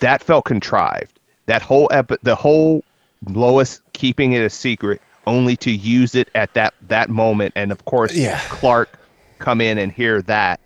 [0.00, 1.18] That felt contrived.
[1.46, 2.84] That whole epi- the whole
[3.28, 7.84] Lois keeping it a secret only to use it at that that moment and of
[7.84, 8.40] course Yeah.
[8.48, 8.98] Clark
[9.38, 10.58] come in and hear that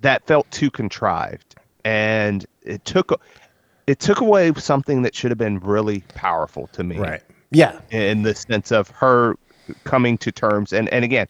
[0.00, 3.20] that felt too contrived and it took
[3.86, 7.22] it took away something that should have been really powerful to me Right.
[7.50, 7.78] Yeah.
[7.90, 9.36] in the sense of her
[9.84, 11.26] coming to terms and and again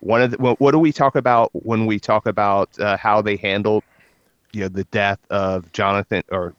[0.00, 3.22] one of the what, what do we talk about when we talk about uh, how
[3.22, 3.82] they handled
[4.52, 6.54] you know the death of Jonathan or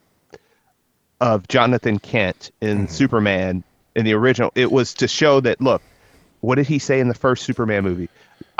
[1.23, 2.87] of Jonathan Kent in mm-hmm.
[2.87, 3.63] Superman
[3.95, 5.81] in the original it was to show that look
[6.41, 8.09] what did he say in the first Superman movie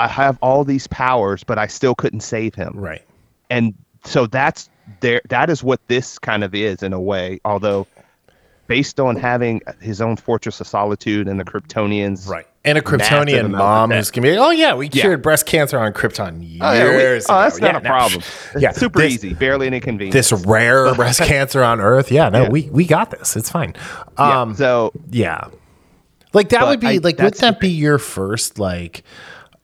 [0.00, 3.02] I have all these powers but I still couldn't save him Right.
[3.50, 7.86] and so that's there that is what this kind of is in a way although
[8.66, 12.46] based on having his own fortress of solitude and the kryptonians Right.
[12.66, 15.02] And a Kryptonian mom who's gonna be, like, oh yeah, we Yeah.
[15.02, 17.24] cured breast cancer on Krypton years oh, yeah, we- ago.
[17.28, 18.22] oh, that's not Yeah, a no, problem
[18.54, 22.10] Yeah, yeah super this- easy barely an inconvenience This rare breast cancer on Earth.
[22.10, 22.48] Yeah, no, Yeah.
[22.48, 23.36] we we got this.
[23.36, 23.74] It's fine.
[24.18, 25.48] Yeah, Um, so yeah,
[26.32, 27.18] like that would be I- like.
[27.18, 29.02] Would that's that be your first like,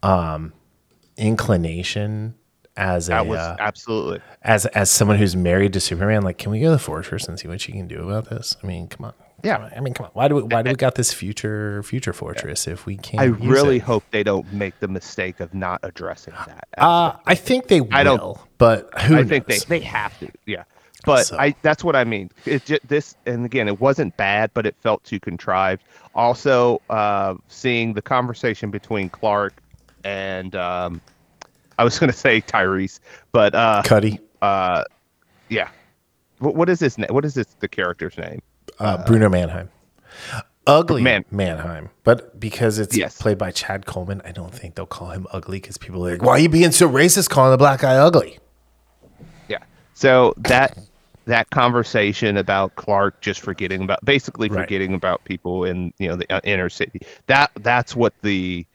[0.02, 0.52] um,
[1.16, 2.34] inclination
[2.76, 6.22] as a was uh, absolutely as as someone who's married to Superman?
[6.22, 8.56] Like, can we go to the fortress and see what she can do about this?
[8.62, 10.12] I mean, come on, Yeah, I mean, come on.
[10.14, 13.20] Why do we, why do we got this future future fortress if we can't?
[13.20, 13.82] I really it?
[13.82, 16.68] hope they don't make the mistake of not addressing that.
[16.78, 20.30] Uh, I think they will, I don't- but who I think they, they have to.
[20.46, 20.64] Yeah.
[21.04, 22.30] But So- I that's what I mean.
[22.44, 25.82] It just, this and again, it wasn't bad, but it felt too contrived.
[26.14, 29.54] Also, uh, seeing the conversation between Clark
[30.04, 31.00] and um,
[31.78, 33.00] I was going to say Tyrese,
[33.32, 34.84] but uh, Cutty, uh,
[35.48, 35.68] yeah.
[36.38, 37.08] What, what is his name?
[37.10, 38.40] What is this the character's name?
[38.80, 39.68] Uh, Bruno Mannheim,
[40.66, 43.20] ugly Man- Mannheim, but because it's Yes.
[43.20, 46.22] played by Chad Coleman, I don't think they'll call him ugly because people are like,
[46.22, 48.38] "Why are you being so racist, calling the black guy ugly?"
[49.48, 49.58] Yeah.
[49.94, 50.78] So that
[51.26, 54.62] that conversation about Clark just forgetting about basically Right.
[54.64, 57.00] forgetting about people in you know the uh, inner city.
[57.26, 58.66] That that's what the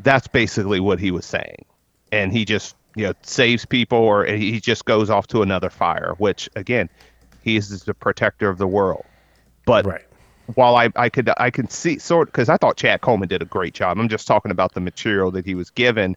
[0.00, 1.64] that's basically what he was saying,
[2.10, 6.14] and he just you know saves people or he just goes off to another fire.
[6.18, 6.88] Which again,
[7.42, 9.04] he is the protector of the world.
[9.66, 10.02] But Right.
[10.54, 13.44] while I, I could I can see sort because I thought Chad Coleman did a
[13.44, 13.98] great job.
[13.98, 16.16] I'm just talking about the material that he was given.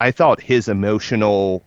[0.00, 1.62] I thought his emotional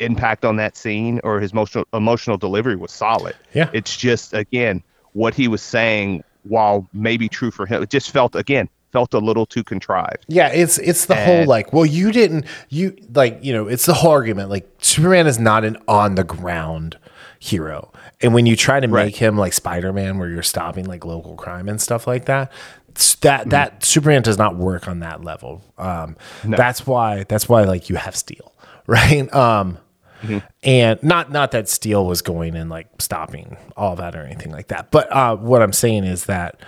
[0.00, 3.34] impact on that scene or his emotional emotional delivery was solid.
[3.52, 3.70] Yeah.
[3.72, 4.82] It's just again
[5.12, 9.18] what he was saying, while maybe true for him, it just felt again felt a
[9.18, 10.24] little too contrived.
[10.28, 13.94] Yeah, it's it's the whole like, well, you didn't you like, you know, it's the
[13.94, 16.96] whole argument like Superman is not an on the ground
[17.38, 17.92] hero.
[18.20, 19.06] And when you try to Right.
[19.06, 22.50] make him like Spider-Man where you're stopping like local crime and stuff like that,
[22.96, 23.50] s- that Mm-hmm.
[23.50, 25.62] that Superman does not work on that level.
[25.78, 28.52] Um that's why that's why like you have Steel,
[28.86, 29.32] right?
[29.34, 29.78] Um
[30.22, 30.38] Mm-hmm.
[30.64, 34.66] and not not that Steel was going and like stopping all that or anything like
[34.68, 34.90] that.
[34.90, 36.58] But uh what I'm saying is that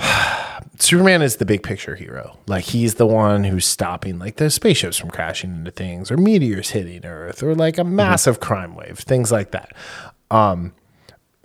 [0.78, 2.38] Superman is the big picture hero.
[2.46, 6.70] Like he's the one who's stopping like the spaceships from crashing into things or meteors
[6.70, 9.72] hitting Earth or like a massive crime wave, things like that.
[10.30, 10.72] Um,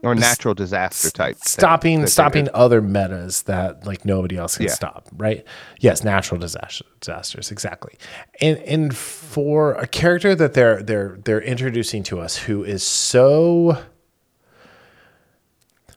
[0.03, 1.35] Or natural disaster type.
[1.43, 4.73] Stopping that stopping other metas that like nobody else can Yeah.
[4.73, 5.43] stop, right?
[5.79, 7.95] Yes, natural disaster, disasters, exactly.
[8.39, 13.79] And and for a character that they're they're they're introducing to us who is so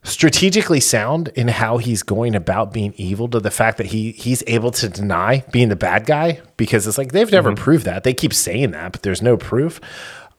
[0.05, 4.43] strategically sound in how he's going about being evil to the fact that he he's
[4.47, 8.05] able to deny being the bad guy because it's like they've never proved that.
[8.05, 9.81] They keep saying that, but there's no proof.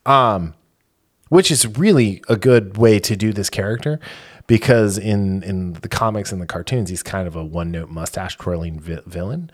[0.05, 0.53] Um
[1.29, 3.99] which is really a good way to do this character
[4.47, 8.79] because in in the comics and the cartoons he's kind of a one-note mustache twirling
[8.79, 9.51] vi- villain.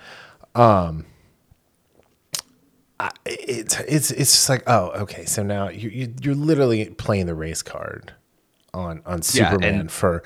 [0.53, 1.05] Um
[2.99, 7.25] I- it's it's it's just like oh okay so now you, you you're literally playing
[7.25, 8.13] the race card
[8.75, 10.21] on on Yeah, Superman and- for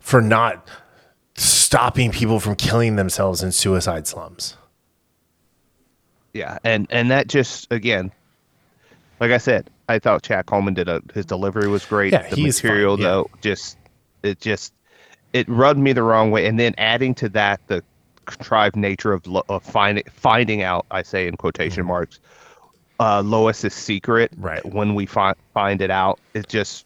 [0.00, 0.68] for not
[1.34, 4.56] stopping people from killing themselves in suicide slums.
[6.32, 8.12] Yeah, and and that just again,
[9.20, 12.12] like I said, I thought Chad Coleman did a his delivery was great.
[12.12, 13.06] Yeah, the he's material yeah.
[13.06, 13.78] though, just
[14.22, 14.72] it just
[15.32, 17.82] it rubbed me the wrong way, and then adding to that the
[18.26, 22.20] contrived nature of lo- of finding finding out, I say in quotation marks,
[23.00, 24.32] uh, Lois's secret.
[24.32, 24.44] Mm-hmm.
[24.44, 24.64] Right.
[24.66, 26.84] when we find find it out, it just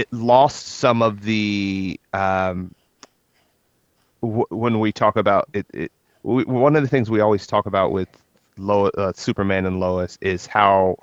[0.00, 2.74] it lost some of the um,
[4.22, 5.92] w- when we talk about it, it
[6.22, 8.08] we, one of the things we always talk about with
[8.56, 10.96] Lo, uh, Superman and Lois is how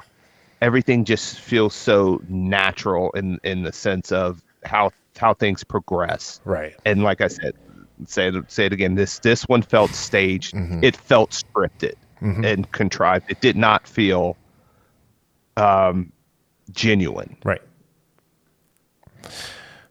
[0.61, 6.41] everything just feels so natural in in the sense of how how things progress.
[6.43, 6.75] Right.
[6.83, 7.53] And like I said,
[8.07, 8.95] say it, say it again.
[8.95, 10.55] This this one felt staged.
[10.55, 10.83] Mm-hmm.
[10.83, 11.93] It felt scripted
[12.43, 13.29] and contrived.
[13.29, 14.35] It did not feel
[15.55, 16.11] um,
[16.71, 17.37] genuine.
[17.43, 17.61] Right.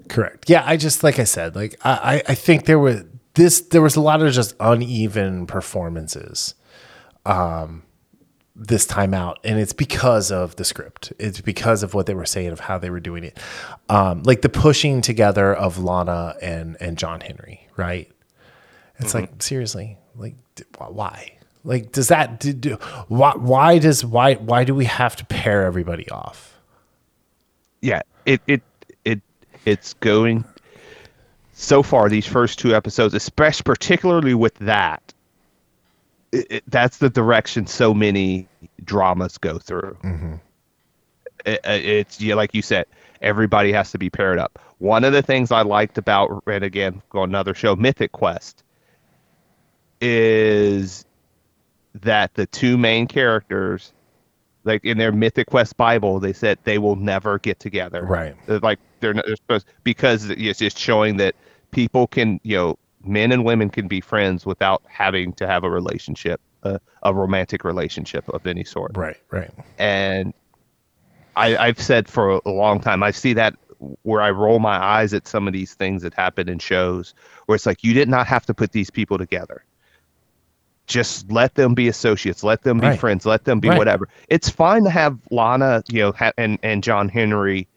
[0.08, 0.48] Correct.
[0.48, 3.96] Yeah, I just like I said, like I, I think there were this there was
[3.96, 6.54] a lot of just uneven performances
[7.26, 7.82] um
[8.54, 11.12] this time out and it's because of the script.
[11.18, 13.38] It's because of what they were saying of how they were doing it.
[13.88, 18.10] Um like the pushing together of lana and and john henry right?
[18.98, 20.36] It's like seriously like
[20.78, 21.32] why?
[21.64, 22.74] Like does that do, do
[23.08, 26.58] why why does why why do we have to pair everybody off?
[27.82, 28.62] Yeah, it it
[29.66, 30.44] it's going
[31.52, 35.12] so far these first two episodes, especially particularly with that.
[36.32, 38.48] It, it, that's the direction so many
[38.84, 39.96] dramas go through.
[40.02, 40.34] Mm-hmm.
[41.44, 42.86] It, it- it's yeah, like you said,
[43.20, 44.58] everybody has to be paired up.
[44.78, 48.62] One of the things I liked about and again, go another show, Mythic Quest,
[50.00, 51.04] is
[52.02, 53.92] that the two main characters
[54.64, 58.34] like in their mythic quest bible they said they will never get together Right.
[58.62, 61.34] Like they're not they're supposed because it's just showing that
[61.70, 65.70] people can you know men and women can be friends without having to have a
[65.70, 70.32] relationship a, a romantic relationship of any sort right right and
[71.36, 73.54] I, I've said for a long time, I see that
[74.02, 77.56] where I roll my eyes at some of these things that happen in shows where
[77.56, 79.62] it's like you did not have to put these people together.
[80.86, 82.98] Just let them be associates, let them be Right.
[82.98, 83.76] friends, let them be Right.
[83.76, 84.08] whatever.
[84.28, 87.68] It's fine to have Lana, you know, ha- and and John Henry,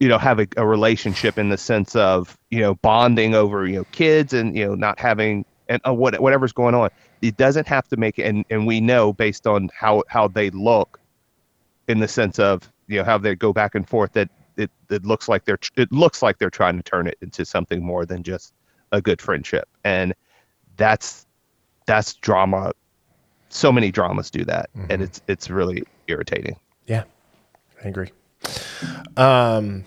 [0.00, 3.76] you know, have a, a relationship in the sense of you know bonding over you
[3.76, 6.90] know kids and you know not having and uh, what whatever's going on.
[7.20, 10.50] It doesn't have to make it, and and we know based on how how they
[10.50, 11.00] look,
[11.88, 15.04] in the sense of you know how they go back and forth that it, it
[15.04, 18.22] looks like they're it looks like they're trying to turn it into something more than
[18.22, 18.52] just
[18.92, 19.68] a good friendship.
[19.84, 20.14] And
[20.76, 21.26] that's
[21.86, 22.72] that's drama.
[23.48, 24.70] So many dramas do that.
[24.90, 26.56] And it's it's really irritating.
[26.86, 27.04] Yeah,
[27.84, 28.10] I agree.
[29.16, 29.84] Um,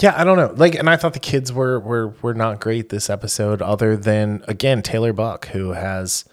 [0.00, 0.52] yeah, I don't know.
[0.56, 3.60] Like, and I thought the kids were were were not great this episode.
[3.62, 6.24] Other than again Taylor Buck, who has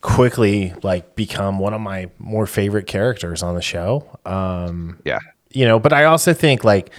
[0.00, 4.18] quickly like become one of my more favorite characters on the show.
[4.24, 5.18] Um, yeah
[5.54, 6.90] you know, but I also think like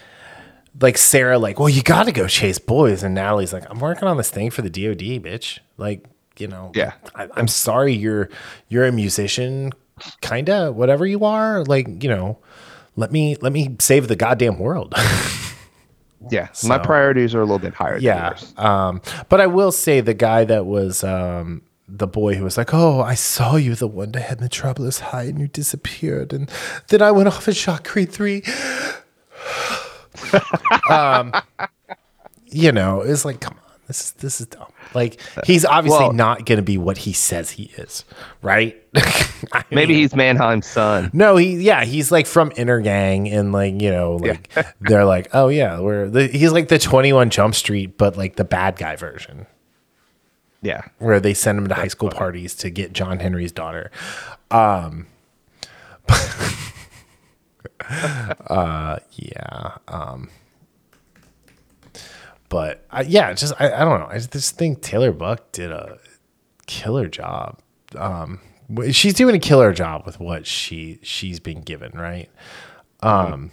[0.81, 4.07] like Sarah, like, well, you got to go chase boys, and Natalie's like, I'm working
[4.07, 5.59] on this thing for the DoD, bitch.
[5.77, 6.03] Like,
[6.39, 6.93] you know, Yeah.
[7.13, 8.29] I, I'm sorry, you're
[8.69, 9.71] you're a musician,
[10.21, 11.63] kinda, whatever you are.
[11.63, 12.39] Like, you know,
[12.95, 14.93] let me let me save the goddamn world.
[16.31, 18.29] yeah my priorities are a little bit higher than yeah.
[18.29, 22.57] yours Um, but I will say the guy that was um the boy who was
[22.57, 26.33] like, "Oh, I saw you the one day had the Metropolis High and you disappeared,
[26.33, 26.49] and
[26.87, 28.43] then I went off and shot Creed three.
[30.89, 31.33] um,
[32.47, 34.72] you know, it's like, come on, this is this is dumb.
[34.93, 38.05] Like he's obviously Well- not going to be what he says he is,
[38.41, 38.79] right?
[39.51, 41.09] I maybe mean, he's mannheim's son.
[41.13, 45.47] No, he yeah, he's like from Intergang, and like you know, like they're like, oh
[45.49, 48.95] yeah, we're the, he's like the Twenty One Jump Street, but like the bad guy
[48.95, 49.47] version,
[50.61, 50.81] yeah.
[50.99, 53.89] Where they send him to high school parties to get John Henry's daughter.
[54.51, 55.07] Um,
[58.47, 60.29] uh, yeah, um,
[62.49, 64.07] but I, yeah, just I, I don't know.
[64.09, 65.97] I just think Taylor Buck did a
[66.67, 67.59] killer job.
[67.95, 68.39] Um,
[68.91, 72.29] she's doing a killer job with what she she's been given, right?
[73.01, 73.51] Um,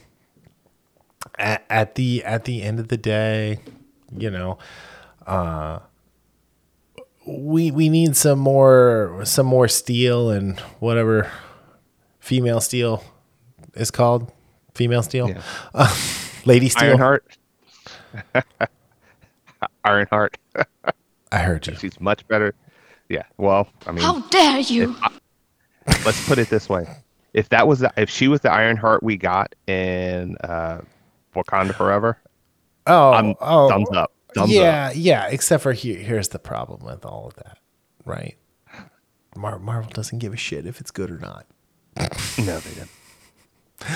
[1.39, 3.59] at, at the at the end of the day,
[4.17, 4.59] you know,
[5.27, 5.81] uh,
[7.27, 11.31] we we need some more some more steel and whatever
[12.19, 13.03] female steel
[13.75, 14.31] is called
[14.75, 15.43] female steel, Yeah.
[15.75, 15.95] uh,
[16.45, 16.89] lady steel.
[16.91, 17.37] ironheart
[19.85, 20.37] ironheart
[21.33, 21.75] I heard you.
[21.77, 22.55] she's much better
[23.09, 24.97] yeah well i mean How dare you?
[26.05, 26.87] let's put it this way
[27.35, 30.81] if that was the, if she was the ironheart we got in uh
[31.35, 32.19] wakanda forever
[32.87, 35.27] Oh, i'm oh, thumbs up thumbs yeah, up yeah.
[35.29, 37.59] Except for here, here's the problem with all of that,
[38.05, 38.37] right?
[39.37, 41.47] Mar- Marvel doesn't give a shit if it's good or not.
[42.39, 42.91] no they didn't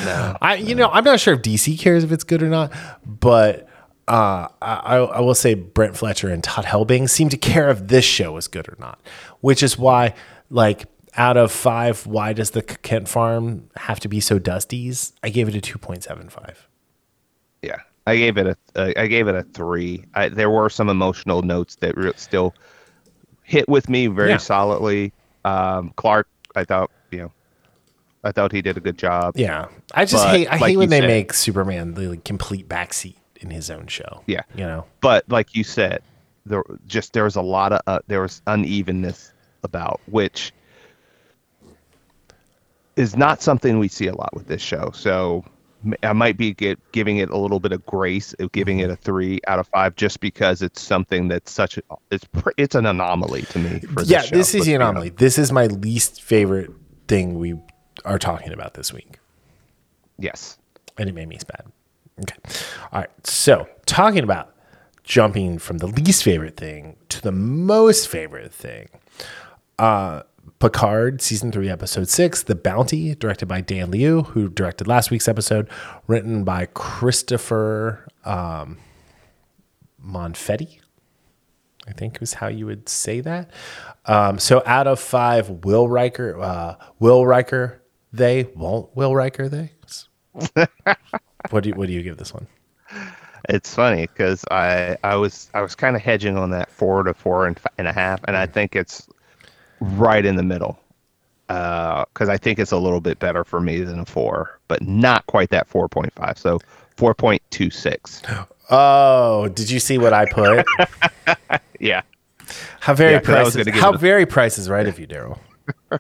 [0.05, 2.73] no I, you know, I'm not sure if DC cares if it's good or not,
[3.07, 3.69] but
[4.09, 8.05] uh, I, I will say Brent Fletcher and Todd Helbing seem to care if this
[8.05, 8.99] show is good or not,
[9.41, 10.15] which is why,
[10.51, 10.87] like,
[11.17, 15.13] out of five, why does the Kent Farm have to be so dusties?
[15.23, 16.55] I gave it a 2.75.
[17.63, 17.77] yeah
[18.07, 21.41] i gave it a uh, i gave it a three I, there were some emotional
[21.41, 22.55] notes that re- still
[23.43, 24.37] hit with me very Yeah.
[24.37, 25.15] solidly
[25.47, 27.33] um clark i thought you know
[28.23, 30.77] i thought he did a good job Yeah, I just But, hate I like hate
[30.77, 33.15] when they said- make Superman the like, complete backseat
[33.45, 34.23] in his own show.
[34.27, 34.43] Yeah.
[34.55, 34.87] you know.
[35.01, 36.03] but like you said
[36.47, 39.33] there just there was a lot of uh, there was unevenness
[39.63, 40.53] about which
[42.97, 45.45] is not something we see a lot with this show so
[46.03, 48.97] I might be get, giving it a little bit of grace of giving it a
[48.97, 52.27] three out of five just because it's something that's such a it's
[52.57, 55.09] it's an anomaly to me for yeah, this, show, this is the anomaly.
[55.09, 55.19] honest.
[55.19, 56.71] This is my least favorite
[57.09, 57.55] thing we
[58.05, 59.19] are talking about this week.
[60.19, 60.59] yes
[60.99, 61.73] and it made me sad.
[62.21, 62.37] Okay.
[62.93, 63.11] All right.
[63.27, 64.55] So, talking about
[65.03, 68.89] jumping from the least favorite thing to the most favorite thing.
[69.79, 70.23] Uh
[70.61, 75.29] Picard season 3 episode 6, The Bounty, directed by Dan Liu, who directed last week's
[75.29, 75.69] episode,
[76.07, 78.79] written by Christopher um
[80.03, 80.81] Monfetti.
[81.87, 83.51] I think was how you would say that.
[84.07, 89.73] Um, so out of five, Will Riker, uh, Will Riker, they won't Will Riker, they.
[91.51, 92.47] what do you, what do you give this one?
[93.49, 97.15] it's funny because I I was I was kind of hedging on that four to
[97.15, 98.53] four and, and a half, and I mm.
[98.53, 99.07] think it's
[99.81, 100.79] right in the middle
[101.49, 104.83] uh, because I think it's a little bit better for me than a four, but
[104.83, 106.39] not quite that four point five.
[106.39, 106.59] So
[106.97, 108.23] four point two six.
[108.71, 110.67] Oh, did you see what I put?
[111.81, 112.01] Yeah,
[112.81, 114.87] How very Yeah, 'cause I was price gonna give how a- very price is right
[114.87, 115.39] of you, Darryl.
[115.91, 115.99] Uh,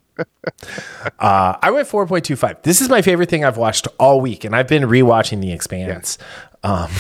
[1.61, 2.63] I went 4.25.
[2.63, 6.19] This is my favorite thing I've watched all week, and I've been rewatching The Expanse.
[6.63, 6.91] Um,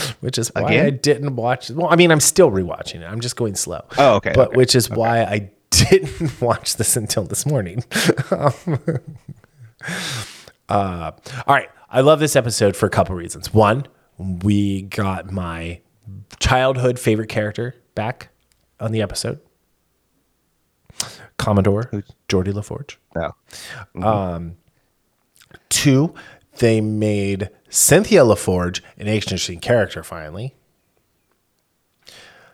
[0.20, 0.86] which is why Again?
[0.86, 1.70] I didn't watch.
[1.70, 3.04] Well, I mean, I'm still rewatching it.
[3.04, 3.84] I'm just going slow.
[3.98, 7.84] Oh, okay, But okay, which is why I didn't watch this until this morning.
[8.30, 8.70] uh,
[10.68, 11.12] all
[11.48, 13.52] right, I love this episode for a couple reasons.
[13.52, 13.86] One,
[14.18, 15.80] we got my
[16.38, 18.28] childhood favorite character back
[18.80, 19.40] on the episode.
[21.38, 21.90] Commodore
[22.28, 22.96] Geordi LaForge.
[23.94, 24.54] No.
[25.68, 26.14] Two,
[26.58, 30.54] they made Cynthia LaForge an interesting character finally.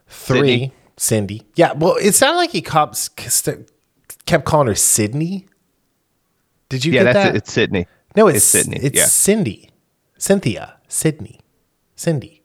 [0.08, 1.42] Three, Cindy.
[1.54, 3.08] Yeah, well, it sounded like he cops
[4.26, 5.46] kept calling her Sydney.
[6.68, 7.34] Did you Yeah, get that's that?
[7.34, 7.38] it.
[7.38, 7.86] It's Sydney.
[8.16, 9.06] no, it's, it's Sydney, It's yeah.
[9.06, 9.70] Cindy.
[10.18, 10.76] Cynthia.
[10.88, 11.40] Sydney.
[11.96, 12.39] Cindy.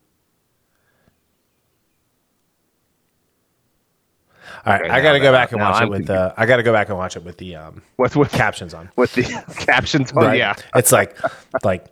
[4.66, 6.34] All right, Okay, I got to go back and watch it I'm with the.
[6.38, 8.90] I got to go back and watch it with the um, With with captions on.
[8.96, 9.24] with the
[9.60, 10.24] captions on.
[10.24, 10.40] Right?
[10.40, 10.56] Yeah.
[10.76, 11.18] It's like,
[11.64, 11.86] like,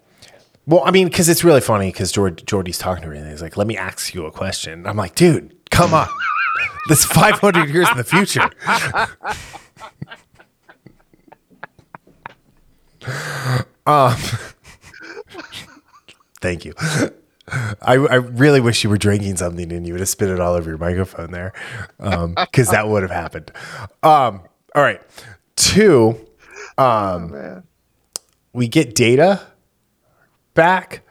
[0.65, 3.41] well, I mean, because it's really funny because George, Geordi's talking to her and he's
[3.43, 4.87] like, let me ask you a question.
[4.87, 6.07] I'm like, dude, come on.
[6.87, 8.49] this 500 years in the future.
[13.85, 14.15] um,
[16.41, 16.73] thank you.
[17.47, 20.53] I, I really wish you were drinking something and you would have spit it all
[20.53, 21.53] over your microphone there
[21.97, 23.51] because that would have happened.
[24.01, 24.41] Um,
[24.75, 25.01] all right.
[25.55, 26.15] Two,
[28.53, 29.41] we get data
[30.53, 31.01] back,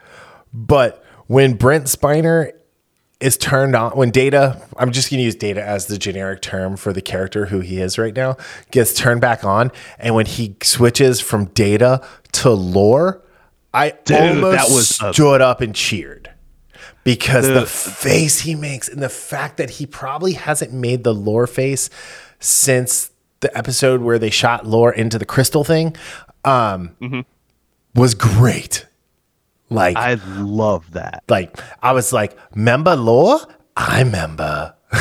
[0.53, 2.51] but when Brent Spiner
[3.19, 6.75] is turned on, when data, I'm just going to use data as the generic term
[6.75, 8.35] for the character who he is right now,
[8.71, 13.21] gets turned back on, and when he switches from data to lore,
[13.73, 16.29] I Dude, almost that was a- stood up and cheered
[17.03, 21.47] because the face he makes and the fact that he probably hasn't made the lore
[21.47, 21.89] face
[22.39, 23.11] since
[23.41, 25.95] the episode where they shot lore into the crystal thing
[26.45, 27.25] um,
[27.95, 28.85] was great.
[29.69, 31.23] Like, I love that.
[31.27, 33.39] like I was like, member lore?
[33.75, 34.75] I member.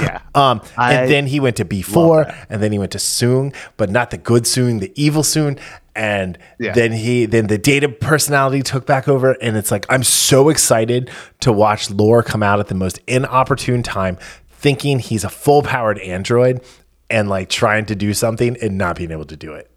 [0.00, 0.20] Yeah.
[0.34, 3.88] Um, I and then he went to B4, and then he went to Soong, but
[3.88, 5.58] not the good Soong, the evil Soong.
[5.96, 6.72] And Yeah.
[6.74, 11.10] then he, then the data personality took back over, and it's like I'm so excited
[11.40, 14.18] to watch Lore come out at the most inopportune time,
[14.50, 16.62] thinking he's a full powered android,
[17.08, 19.70] and like trying to do something and not being able to do it.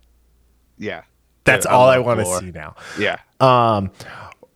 [0.78, 1.04] yeah.
[1.46, 2.76] That's all I love want to see now.
[3.00, 3.18] Yeah.
[3.40, 3.90] Um,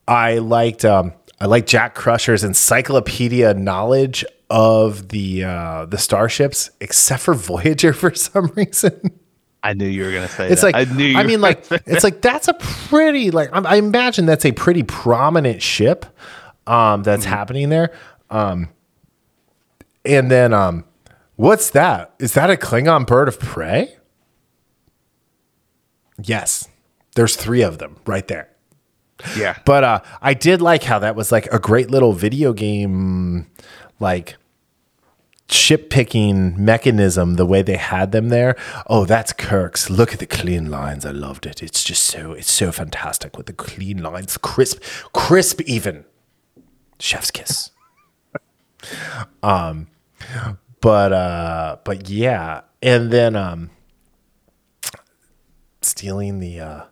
[0.08, 7.24] I liked um, I liked Jack Crusher's encyclopedia knowledge of the uh, the starships, except
[7.24, 9.20] for Voyager for some reason.
[9.64, 10.74] I knew you were gonna say It's that.
[10.74, 11.16] like I knew.
[11.18, 14.84] I mean, like it's like that's a pretty like I, I imagine that's a pretty
[14.84, 16.06] prominent ship
[16.68, 17.34] um, that's Mm-hmm.
[17.34, 17.94] happening there.
[18.30, 18.70] Um,
[20.06, 20.84] and then um,
[21.38, 22.14] what's that?
[22.20, 23.96] Is that a Klingon bird of prey?
[26.22, 26.68] Yes,
[27.16, 28.50] there's three of them right there.
[29.38, 29.58] yeah.
[29.66, 33.48] But uh, I did like how that was like a great little video game,
[34.00, 34.36] like
[35.50, 37.36] ship picking mechanism.
[37.36, 38.56] The way they had them there.
[38.88, 39.90] Oh, that's Kirk's.
[39.90, 41.06] Look at the clean lines.
[41.06, 41.62] I loved it.
[41.64, 44.82] It's just so it's so fantastic with the clean lines, crisp,
[45.14, 46.06] crisp even.
[47.00, 47.72] Chef's kiss.
[49.44, 49.88] um,
[50.82, 53.70] but uh, but yeah, and then um,
[55.82, 56.84] stealing the uh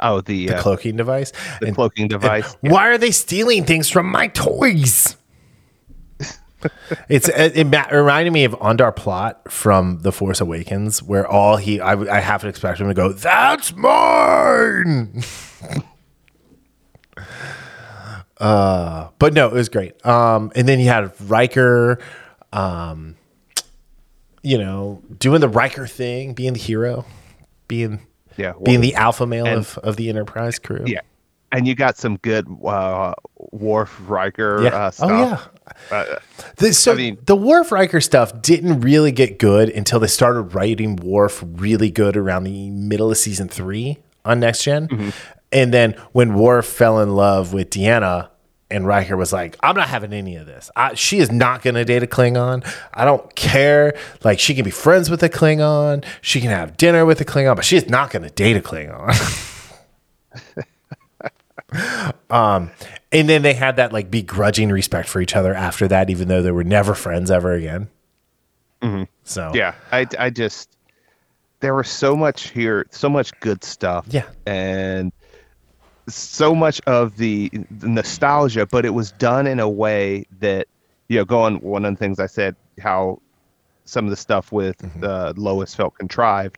[0.00, 1.32] Oh, the, uh, cloaking device.
[1.60, 2.56] the And- cloaking device.
[2.60, 5.16] Why are they stealing things from my toys?
[7.08, 11.56] it's it, it ma- reminded me of Unkar Plutt from The Force Awakens, where all
[11.56, 15.22] he I, I have to expect him to go, "That's mine."
[18.38, 20.04] uh, but no, it was great.
[20.06, 21.98] Um, and then you had Riker,
[22.52, 23.16] um,
[24.42, 27.04] you know, doing the Riker thing, being the hero,
[27.66, 28.00] being
[28.36, 30.84] Yeah, being the alpha male and- of, of the Enterprise crew.
[30.86, 31.00] Yeah.
[31.50, 33.14] And you got some good uh,
[33.52, 34.68] Worf Riker Yeah.
[34.68, 35.10] uh, oh stuff.
[35.10, 35.57] yeah.
[35.90, 36.16] Uh,
[36.56, 40.54] The, so I mean- the Worf Riker stuff didn't really get good until they started
[40.54, 45.10] writing Worf really good around the middle of season three on Next general Mm-hmm.
[45.50, 48.28] And then when Worf fell in love with Deanna
[48.70, 50.70] and Riker was like, I'm not having any of this.
[50.76, 52.70] I, she is not going to date a Klingon.
[52.92, 53.96] I don't care.
[54.24, 56.04] Like, she can be friends with a Klingon.
[56.20, 58.60] She can have dinner with a Klingon, but she is not going to date a
[58.60, 59.08] Klingon.
[62.30, 62.70] um,
[63.12, 66.42] and then they had that like begrudging respect for each other after that, even though
[66.42, 67.88] they were never friends ever again.
[68.80, 69.56] So Mm-hmm.
[69.56, 70.76] yeah, I, I just
[71.60, 74.06] there was so much here, so much good stuff.
[74.08, 74.28] Yeah.
[74.46, 75.12] and
[76.08, 80.68] so much of the, the nostalgia, but it was done in a way that
[81.08, 83.20] you know, going one of the things I said how
[83.84, 85.04] some of the stuff with Mm-hmm.
[85.04, 86.56] uh, Lois felt contrived.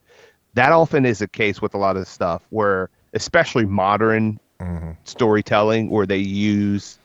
[0.55, 4.39] That often is the case with a lot of stuff where especially modern
[5.05, 6.99] storytelling, where they use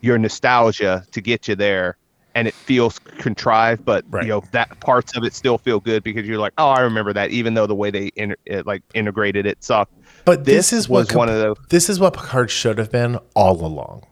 [0.00, 1.96] your nostalgia to get you there,
[2.34, 4.24] and it feels contrived, but Right.
[4.24, 7.12] you know that parts of it still feel good because you're like, oh, I remember
[7.14, 9.92] that, even though the way they inter- it, like integrated it sucked.
[10.24, 13.18] But this, This is what one of those- This is what Picard should have been
[13.34, 14.04] all along.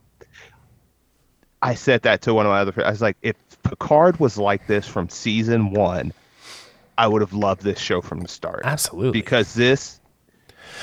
[1.63, 2.87] I said that to one of my other friends.
[2.87, 6.13] I was like, if Picard was like this from season one,
[6.99, 8.63] I would have loved this show from the start.
[8.65, 9.13] Absolutely.
[9.13, 9.99] Because this,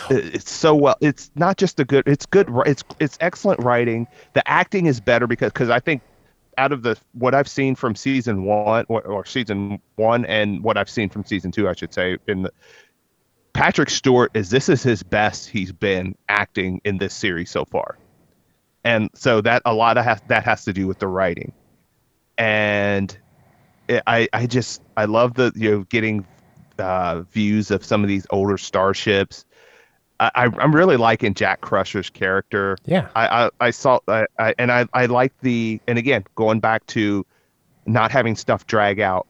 [0.09, 0.95] it's so well.
[1.01, 2.07] It's not just a good.
[2.07, 2.49] It's good.
[2.65, 4.07] It's it's excellent writing.
[4.33, 6.01] The acting is better because because I think
[6.57, 10.77] out of the what I've seen from season one or, or season one and what
[10.77, 12.51] I've seen from season two, I should say, in the
[13.53, 17.97] Patrick Stewart is this is his best he's been acting in this series so far
[18.83, 21.51] and so that a lot of has, that has to do with the writing
[22.37, 23.17] and
[23.87, 26.25] it, i i just i love the you know getting
[26.79, 29.45] uh views of some of these older starships
[30.21, 33.09] I, i'm really liking jack crusher's character Yeah.
[33.15, 36.85] i i, I saw I, I and i i like the and again going back
[36.87, 37.25] to
[37.85, 39.27] not having stuff drag out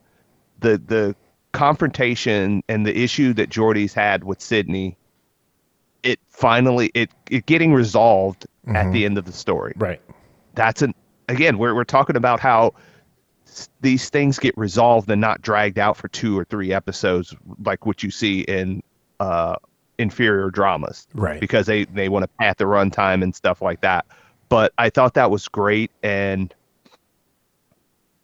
[0.59, 1.15] the the
[1.53, 4.97] confrontation and the issue that Geordi's had with Sydney,
[6.03, 9.73] it finally it it getting resolved at the end of the story.
[9.75, 10.01] Right.
[10.55, 10.93] That's an
[11.27, 12.73] again we're we're talking about how
[13.81, 17.35] these things get resolved and not dragged out for two or three episodes
[17.65, 18.81] like what you see in
[19.19, 19.55] uh
[20.01, 21.39] inferior dramas Right.
[21.39, 24.05] because they they want to pad the runtime and stuff like that.
[24.49, 26.53] But I thought that was great, and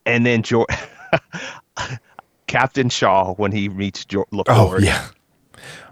[0.05, 0.65] and then jo-
[2.47, 4.83] Captain Shaw when he meets jo- Oh LaForge.
[4.83, 5.07] yeah.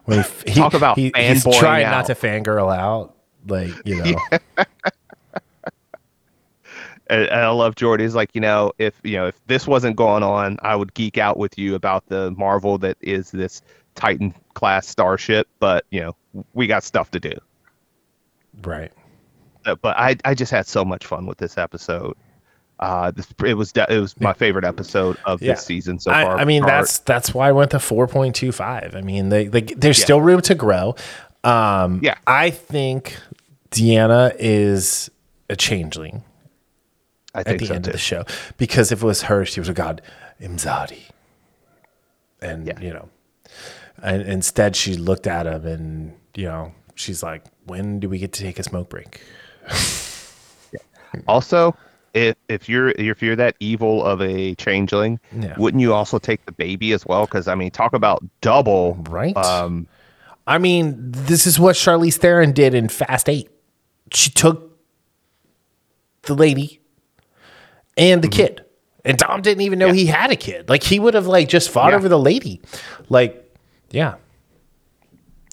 [0.05, 1.91] When he, he, Talk about he, he's trying out.
[1.91, 3.15] not to fangirl out,
[3.47, 4.19] like you know.
[7.07, 7.99] And, and I love Geordi.
[8.01, 11.19] He's like, you know, if you know if this wasn't going on, I would geek
[11.19, 13.61] out with you about the marvel that is this
[13.93, 15.47] Titan class starship.
[15.59, 16.15] But you know,
[16.55, 17.33] we got stuff to do.
[18.63, 18.91] Right.
[19.65, 22.15] Uh, But I I just had so much fun with this episode.
[22.79, 25.53] Uh, this, it was it was my favorite episode of Yeah.
[25.53, 26.37] this season so far.
[26.37, 26.81] I mean, Picard.
[26.83, 28.95] that's that's why I went to four point two five.
[28.95, 30.95] I mean, they, they there's still room to grow.
[31.45, 32.17] Um, Yeah.
[32.27, 33.15] I think
[33.71, 35.09] Deanna is
[35.49, 36.23] a changeling
[37.33, 37.89] I think at the so end too.
[37.89, 38.25] of the show
[38.57, 40.01] because if it was her, she was a god
[40.41, 41.03] Imzadi,
[42.41, 42.79] and Yeah.
[42.81, 43.07] you know,
[44.03, 48.33] and instead she looked at him and you know she's like, when do we get
[48.33, 49.21] to take a smoke break?
[51.27, 51.73] Also,
[52.13, 55.55] if if you're if you're that evil of a changeling, Yeah.
[55.57, 57.25] wouldn't you also take the baby as well?
[57.25, 58.95] Because I mean, talk about double.
[59.09, 59.35] Right.
[59.37, 59.87] Um,
[60.45, 63.49] I mean, this is what Charlize Theron did in Fast Eight.
[64.13, 64.77] She took
[66.23, 66.81] the lady
[67.97, 68.65] and the kid,
[69.05, 70.67] and Dom didn't even know he had a kid.
[70.67, 71.95] Like he would have like just fought Yeah.
[71.95, 72.59] over the lady.
[73.07, 73.44] Like,
[73.95, 74.15] yeah.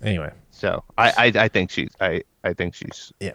[0.03, 3.33] Anyway, so I, I I think she's I I think she's yeah.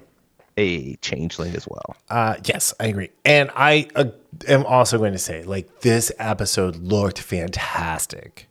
[0.58, 1.96] a changeling as well.
[2.10, 3.10] Uh, yes, I agree.
[3.24, 4.06] And I uh,
[4.48, 8.50] am also going to say, like, this episode looked fantastic.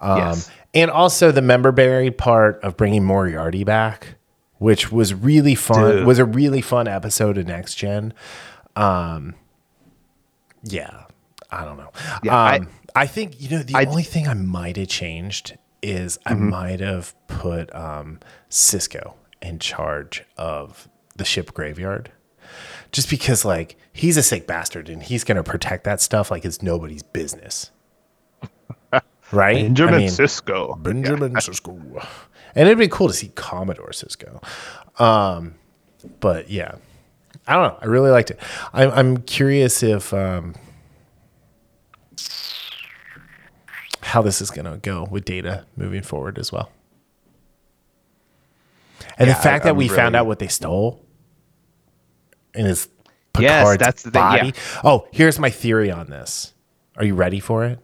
[0.00, 0.50] Um, Yes.
[0.74, 4.14] And also the member berries part of bringing Moriarty back,
[4.58, 6.06] which was really fun, Dude.
[6.06, 8.12] was a really fun episode of Next Gen.
[8.76, 9.34] Um,
[10.62, 11.04] yeah,
[11.50, 11.90] I don't know.
[12.22, 15.56] Yeah, I- um, I, think, you know, the I- only thing I might have changed
[15.82, 18.20] is I might have put um,
[18.50, 22.10] Sisko in charge of the ship graveyard.
[22.92, 26.62] Just because like he's a sick bastard and he's gonna protect that stuff like it's
[26.62, 27.70] nobody's business.
[29.30, 29.56] Right?
[29.56, 30.82] Benjamin I mean, Sisko.
[30.82, 32.06] benjamin Sisko.
[32.54, 34.42] And it'd be cool to see commodore Sisko.
[34.98, 35.54] Um
[36.20, 36.76] but yeah.
[37.46, 37.78] I don't know.
[37.82, 38.40] I really liked it.
[38.72, 40.54] I'm, I'm curious if um
[44.08, 46.70] how this is gonna go with data moving forward as well
[49.18, 51.04] and Yeah, the fact I- that we found out what they stole
[52.54, 52.88] in his
[53.38, 54.36] Yes, Picard's that's the thing, yeah.
[54.38, 54.54] body.
[54.82, 56.54] Oh, here's my theory on this.
[56.96, 57.78] Are you ready for it?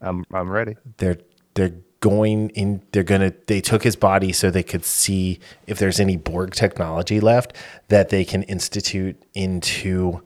[0.00, 0.76] I'm I'm ready.
[0.98, 1.18] They're
[1.54, 2.82] they're going in.
[2.92, 3.32] They're gonna.
[3.48, 7.52] They took his body so they could see if there's any Borg technology left
[7.88, 10.22] that they can institute into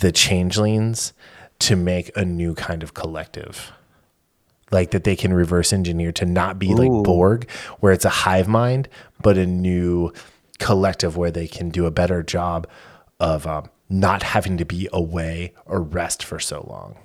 [0.00, 1.14] the changelings
[1.60, 3.72] to make a new kind of collective.
[4.70, 7.50] Like that they can reverse engineer to not be like Borg,
[7.80, 8.88] where it's a hive mind,
[9.20, 10.12] but a new
[10.58, 12.68] collective where they can do a better job
[13.18, 16.96] of um, not having to be away or rest for so long.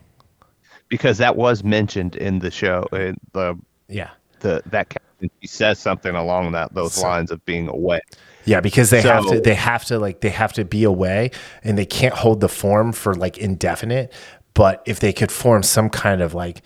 [0.89, 2.87] Because that was mentioned in the show.
[2.93, 3.55] In the
[3.87, 4.11] Yeah.
[4.41, 8.01] the that captain he says something along that those lines of being away.
[8.45, 11.31] Yeah, because they have to they have to like they have to be away
[11.63, 14.13] and they can't hold the form for like indefinite.
[14.53, 16.61] But if they could form some kind of like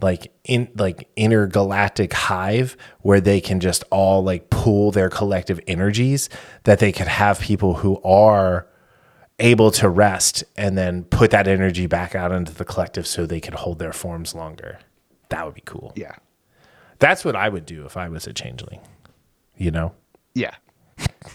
[0.00, 6.28] like in like intergalactic hive where they can just all like pool their collective energies
[6.64, 8.68] that they could have people who are
[9.40, 13.40] able to rest and then put that energy back out into the collective so they
[13.40, 14.78] could hold their forms longer.
[15.28, 15.92] That would be cool.
[15.96, 16.14] Yeah.
[16.98, 18.80] That's what I would do if I was a changeling.
[19.56, 19.94] You know?
[20.34, 20.54] Yeah.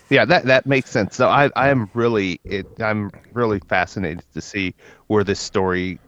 [0.10, 1.16] Yeah, that that makes sense.
[1.16, 4.76] So I I am really it I'm really fascinated to see
[5.08, 6.00] where this story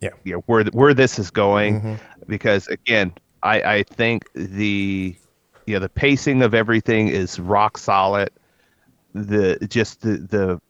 [0.00, 0.10] Yeah.
[0.24, 5.16] you know, where where this is going because again, I I think the
[5.66, 8.30] you know the pacing of everything is rock solid.
[9.14, 10.60] The just the the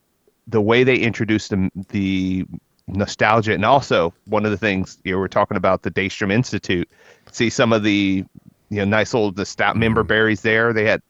[0.46, 2.44] the way they introduced the the
[2.86, 6.88] nostalgia and also one of the things you know we're talking about the Daystrom Institute.
[7.32, 8.24] See some of the
[8.68, 10.72] you know nice old the stout member berries there.
[10.72, 11.02] They had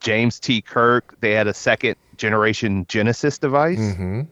[0.00, 0.62] James T.
[0.62, 1.16] Kirk.
[1.20, 4.22] They had a second generation Genesis device, Mm-hmm.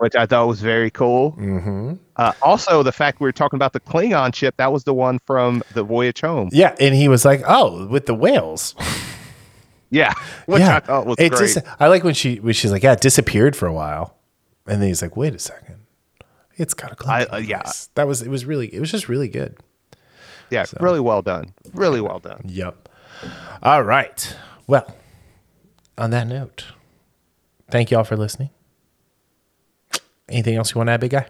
[0.00, 1.32] Which I thought was very cool.
[1.32, 1.94] Mm-hmm.
[2.16, 5.18] Uh, also, the fact we were talking about the Klingon ship, that was the one
[5.26, 6.48] from the Voyage Home.
[6.52, 6.74] Yeah.
[6.80, 8.74] And he was like, Oh, with the whales.
[9.92, 10.14] Yeah,
[10.46, 11.52] which I thought was it great.
[11.52, 14.14] just I like when she when she's like, Yeah, it disappeared for a while.
[14.64, 15.78] And then he's like, Wait a second.
[16.56, 17.26] It's got a clock.
[17.32, 17.68] uh, yeah.
[17.96, 19.56] That was it was really it was just really good.
[20.48, 21.54] yeah, really well done.
[21.74, 22.42] Really well done.
[22.44, 22.88] Yep.
[23.64, 24.36] All right.
[24.68, 24.94] Well,
[25.98, 26.66] on that note,
[27.68, 28.50] thank you all for listening.
[30.30, 31.26] Anything else you want to add, big guy?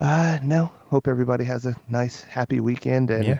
[0.00, 0.70] Uh, no.
[0.88, 3.38] Hope everybody has a nice, happy weekend, and Yeah.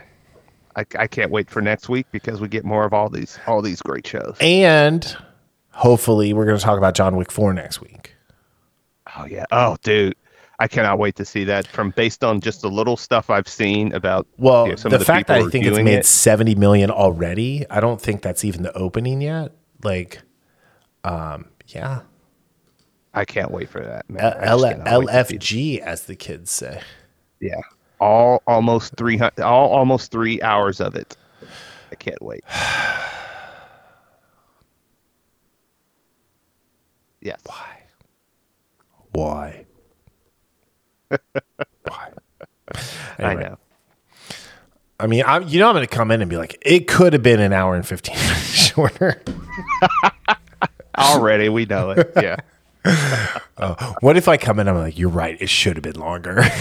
[0.76, 3.60] I, I can't wait for next week because we get more of all these all
[3.60, 4.36] these great shows.
[4.40, 5.16] And
[5.70, 8.14] hopefully, we're going to talk about John Wick 4 next week.
[9.16, 9.46] Oh yeah.
[9.50, 10.14] Oh, dude.
[10.60, 11.66] I cannot wait to see that.
[11.66, 14.96] From based on just the little stuff I've seen about Well, you know, some the,
[14.96, 16.06] of the fact that I think it's made it.
[16.06, 19.52] 70 million already, I don't think that's even the opening yet.
[19.82, 20.20] Like,
[21.02, 22.02] um, yeah.
[23.12, 24.08] I can't wait for that.
[24.08, 24.22] Man.
[24.22, 26.80] I L- just cannot wait to see LFG, as the kids say.
[27.40, 27.60] Yeah.
[28.00, 29.40] All almost three hundred.
[29.42, 31.16] All almost three hours of it.
[31.90, 32.44] I can't wait.
[37.20, 37.40] yes.
[37.44, 37.82] Why?
[39.12, 39.66] Why?
[41.84, 42.10] Why?
[43.18, 43.58] I know.
[45.00, 47.14] I mean, I'm, you know, I'm going to come in and be like, it could
[47.14, 49.22] have been an hour and 15 minutes shorter.
[50.98, 52.12] Already, we know it.
[52.16, 52.36] Yeah.
[54.00, 56.42] What if I come in I'm like, you're right, it should have been longer?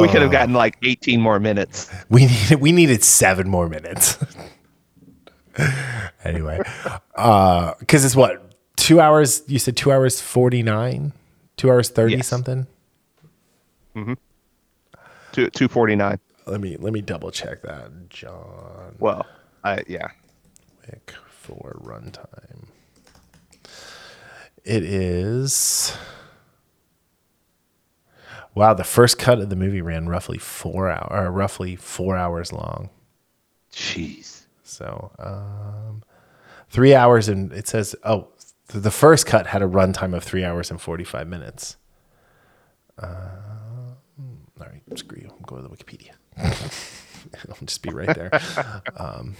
[0.00, 1.90] We could have gotten like 18 more minutes.
[2.08, 4.16] we needed, we needed seven more minutes.
[6.24, 6.60] anyway,
[7.16, 11.12] uh, cause it's what, two hours, you said two hours 49,
[11.56, 12.26] two hours 30 Yes.
[12.26, 12.66] something.
[13.94, 16.18] Two, 249.
[16.46, 17.90] Let me, let me double check that.
[18.08, 19.26] John Well,
[19.64, 20.08] I yeah.
[20.86, 22.67] Wick for runtime.
[24.68, 25.96] It is.
[28.54, 32.52] Wow, the first cut of the movie ran roughly four hour, or roughly four hours
[32.52, 32.90] long.
[33.72, 34.42] Jeez.
[34.64, 36.02] So, um,
[36.68, 38.28] three hours and it says, oh,
[38.68, 41.78] th- the first cut had a runtime of three hours and forty five minutes.
[42.98, 43.96] Um,
[44.60, 45.30] all right, screw you.
[45.34, 46.10] I'm going to the Wikipedia.
[47.48, 48.38] I'll just be right there.
[48.98, 49.34] um,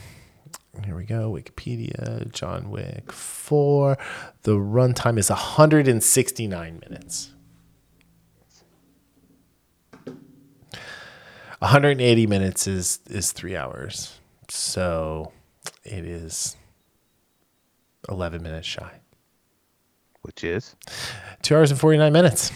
[0.85, 1.33] here we go.
[1.33, 3.99] Wikipedia, John Wick 4.
[4.43, 7.33] The runtime is 169 minutes.
[11.61, 14.21] 180 minutes is is 3 hours.
[14.49, 15.33] So
[15.85, 16.57] it is
[18.09, 19.01] 11 minutes shy.
[20.23, 20.77] Which is
[21.43, 22.53] 2 hours and 49 minutes.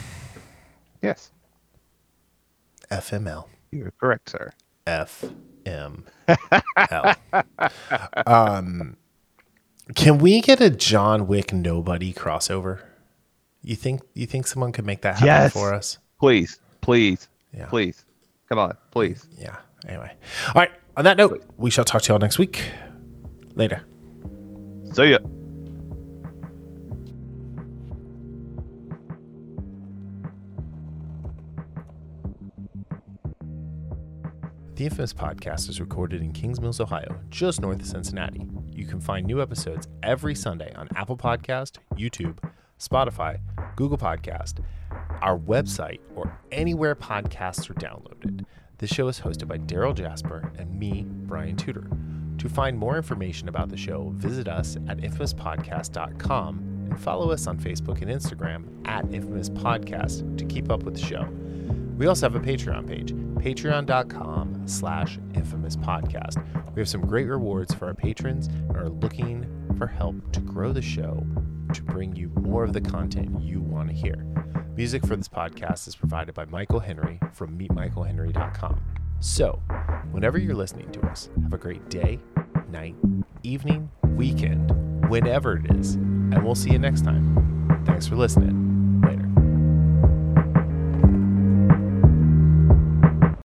[1.02, 1.30] yes.
[2.90, 3.46] FML.
[3.70, 4.52] You're correct, sir.
[5.64, 6.04] FML.
[8.26, 8.96] um,
[9.94, 12.80] can we get a John Wick nobody crossover?
[13.62, 15.52] You think you think someone could make that happen Yes.
[15.52, 15.98] for us?
[16.18, 17.66] Please, please, Yeah.
[17.66, 18.04] please.
[18.48, 19.26] Come on, please.
[19.38, 19.56] Yeah.
[19.86, 20.12] Anyway.
[20.48, 20.70] All right.
[20.96, 22.62] On that note, we shall talk to y'all next week.
[23.54, 23.82] Later.
[24.92, 25.18] See ya.
[34.82, 38.48] The Infamous Podcast is recorded in Kings Mills, Ohio, just north of Cincinnati.
[38.72, 42.38] You can find new episodes every Sunday on Apple Podcast, YouTube,
[42.80, 43.38] Spotify,
[43.76, 44.58] Google Podcast,
[45.20, 48.44] our website, or anywhere podcasts are downloaded.
[48.78, 51.86] This show is hosted by Darryl Jasper and me, Brian Tudor.
[52.38, 57.56] To find more information about the show, visit us at infamouspodcast.com and follow us on
[57.56, 61.28] Facebook and Instagram at Infamous Podcast to keep up with the show.
[61.96, 66.42] We also have a Patreon page, patreon.com slash infamous podcast.
[66.74, 69.46] We have some great rewards for our patrons and are looking
[69.78, 71.24] for help to grow the show
[71.74, 74.26] to bring you more of the content you want to hear.
[74.76, 78.80] Music for this podcast is provided by Michael Henry from meetmichaelhenry.com.
[79.20, 79.62] So,
[80.10, 82.18] whenever you're listening to us, have a great day,
[82.70, 82.96] night,
[83.42, 87.82] evening, weekend, whenever it is, and we'll see you next time.
[87.86, 88.61] Thanks for listening.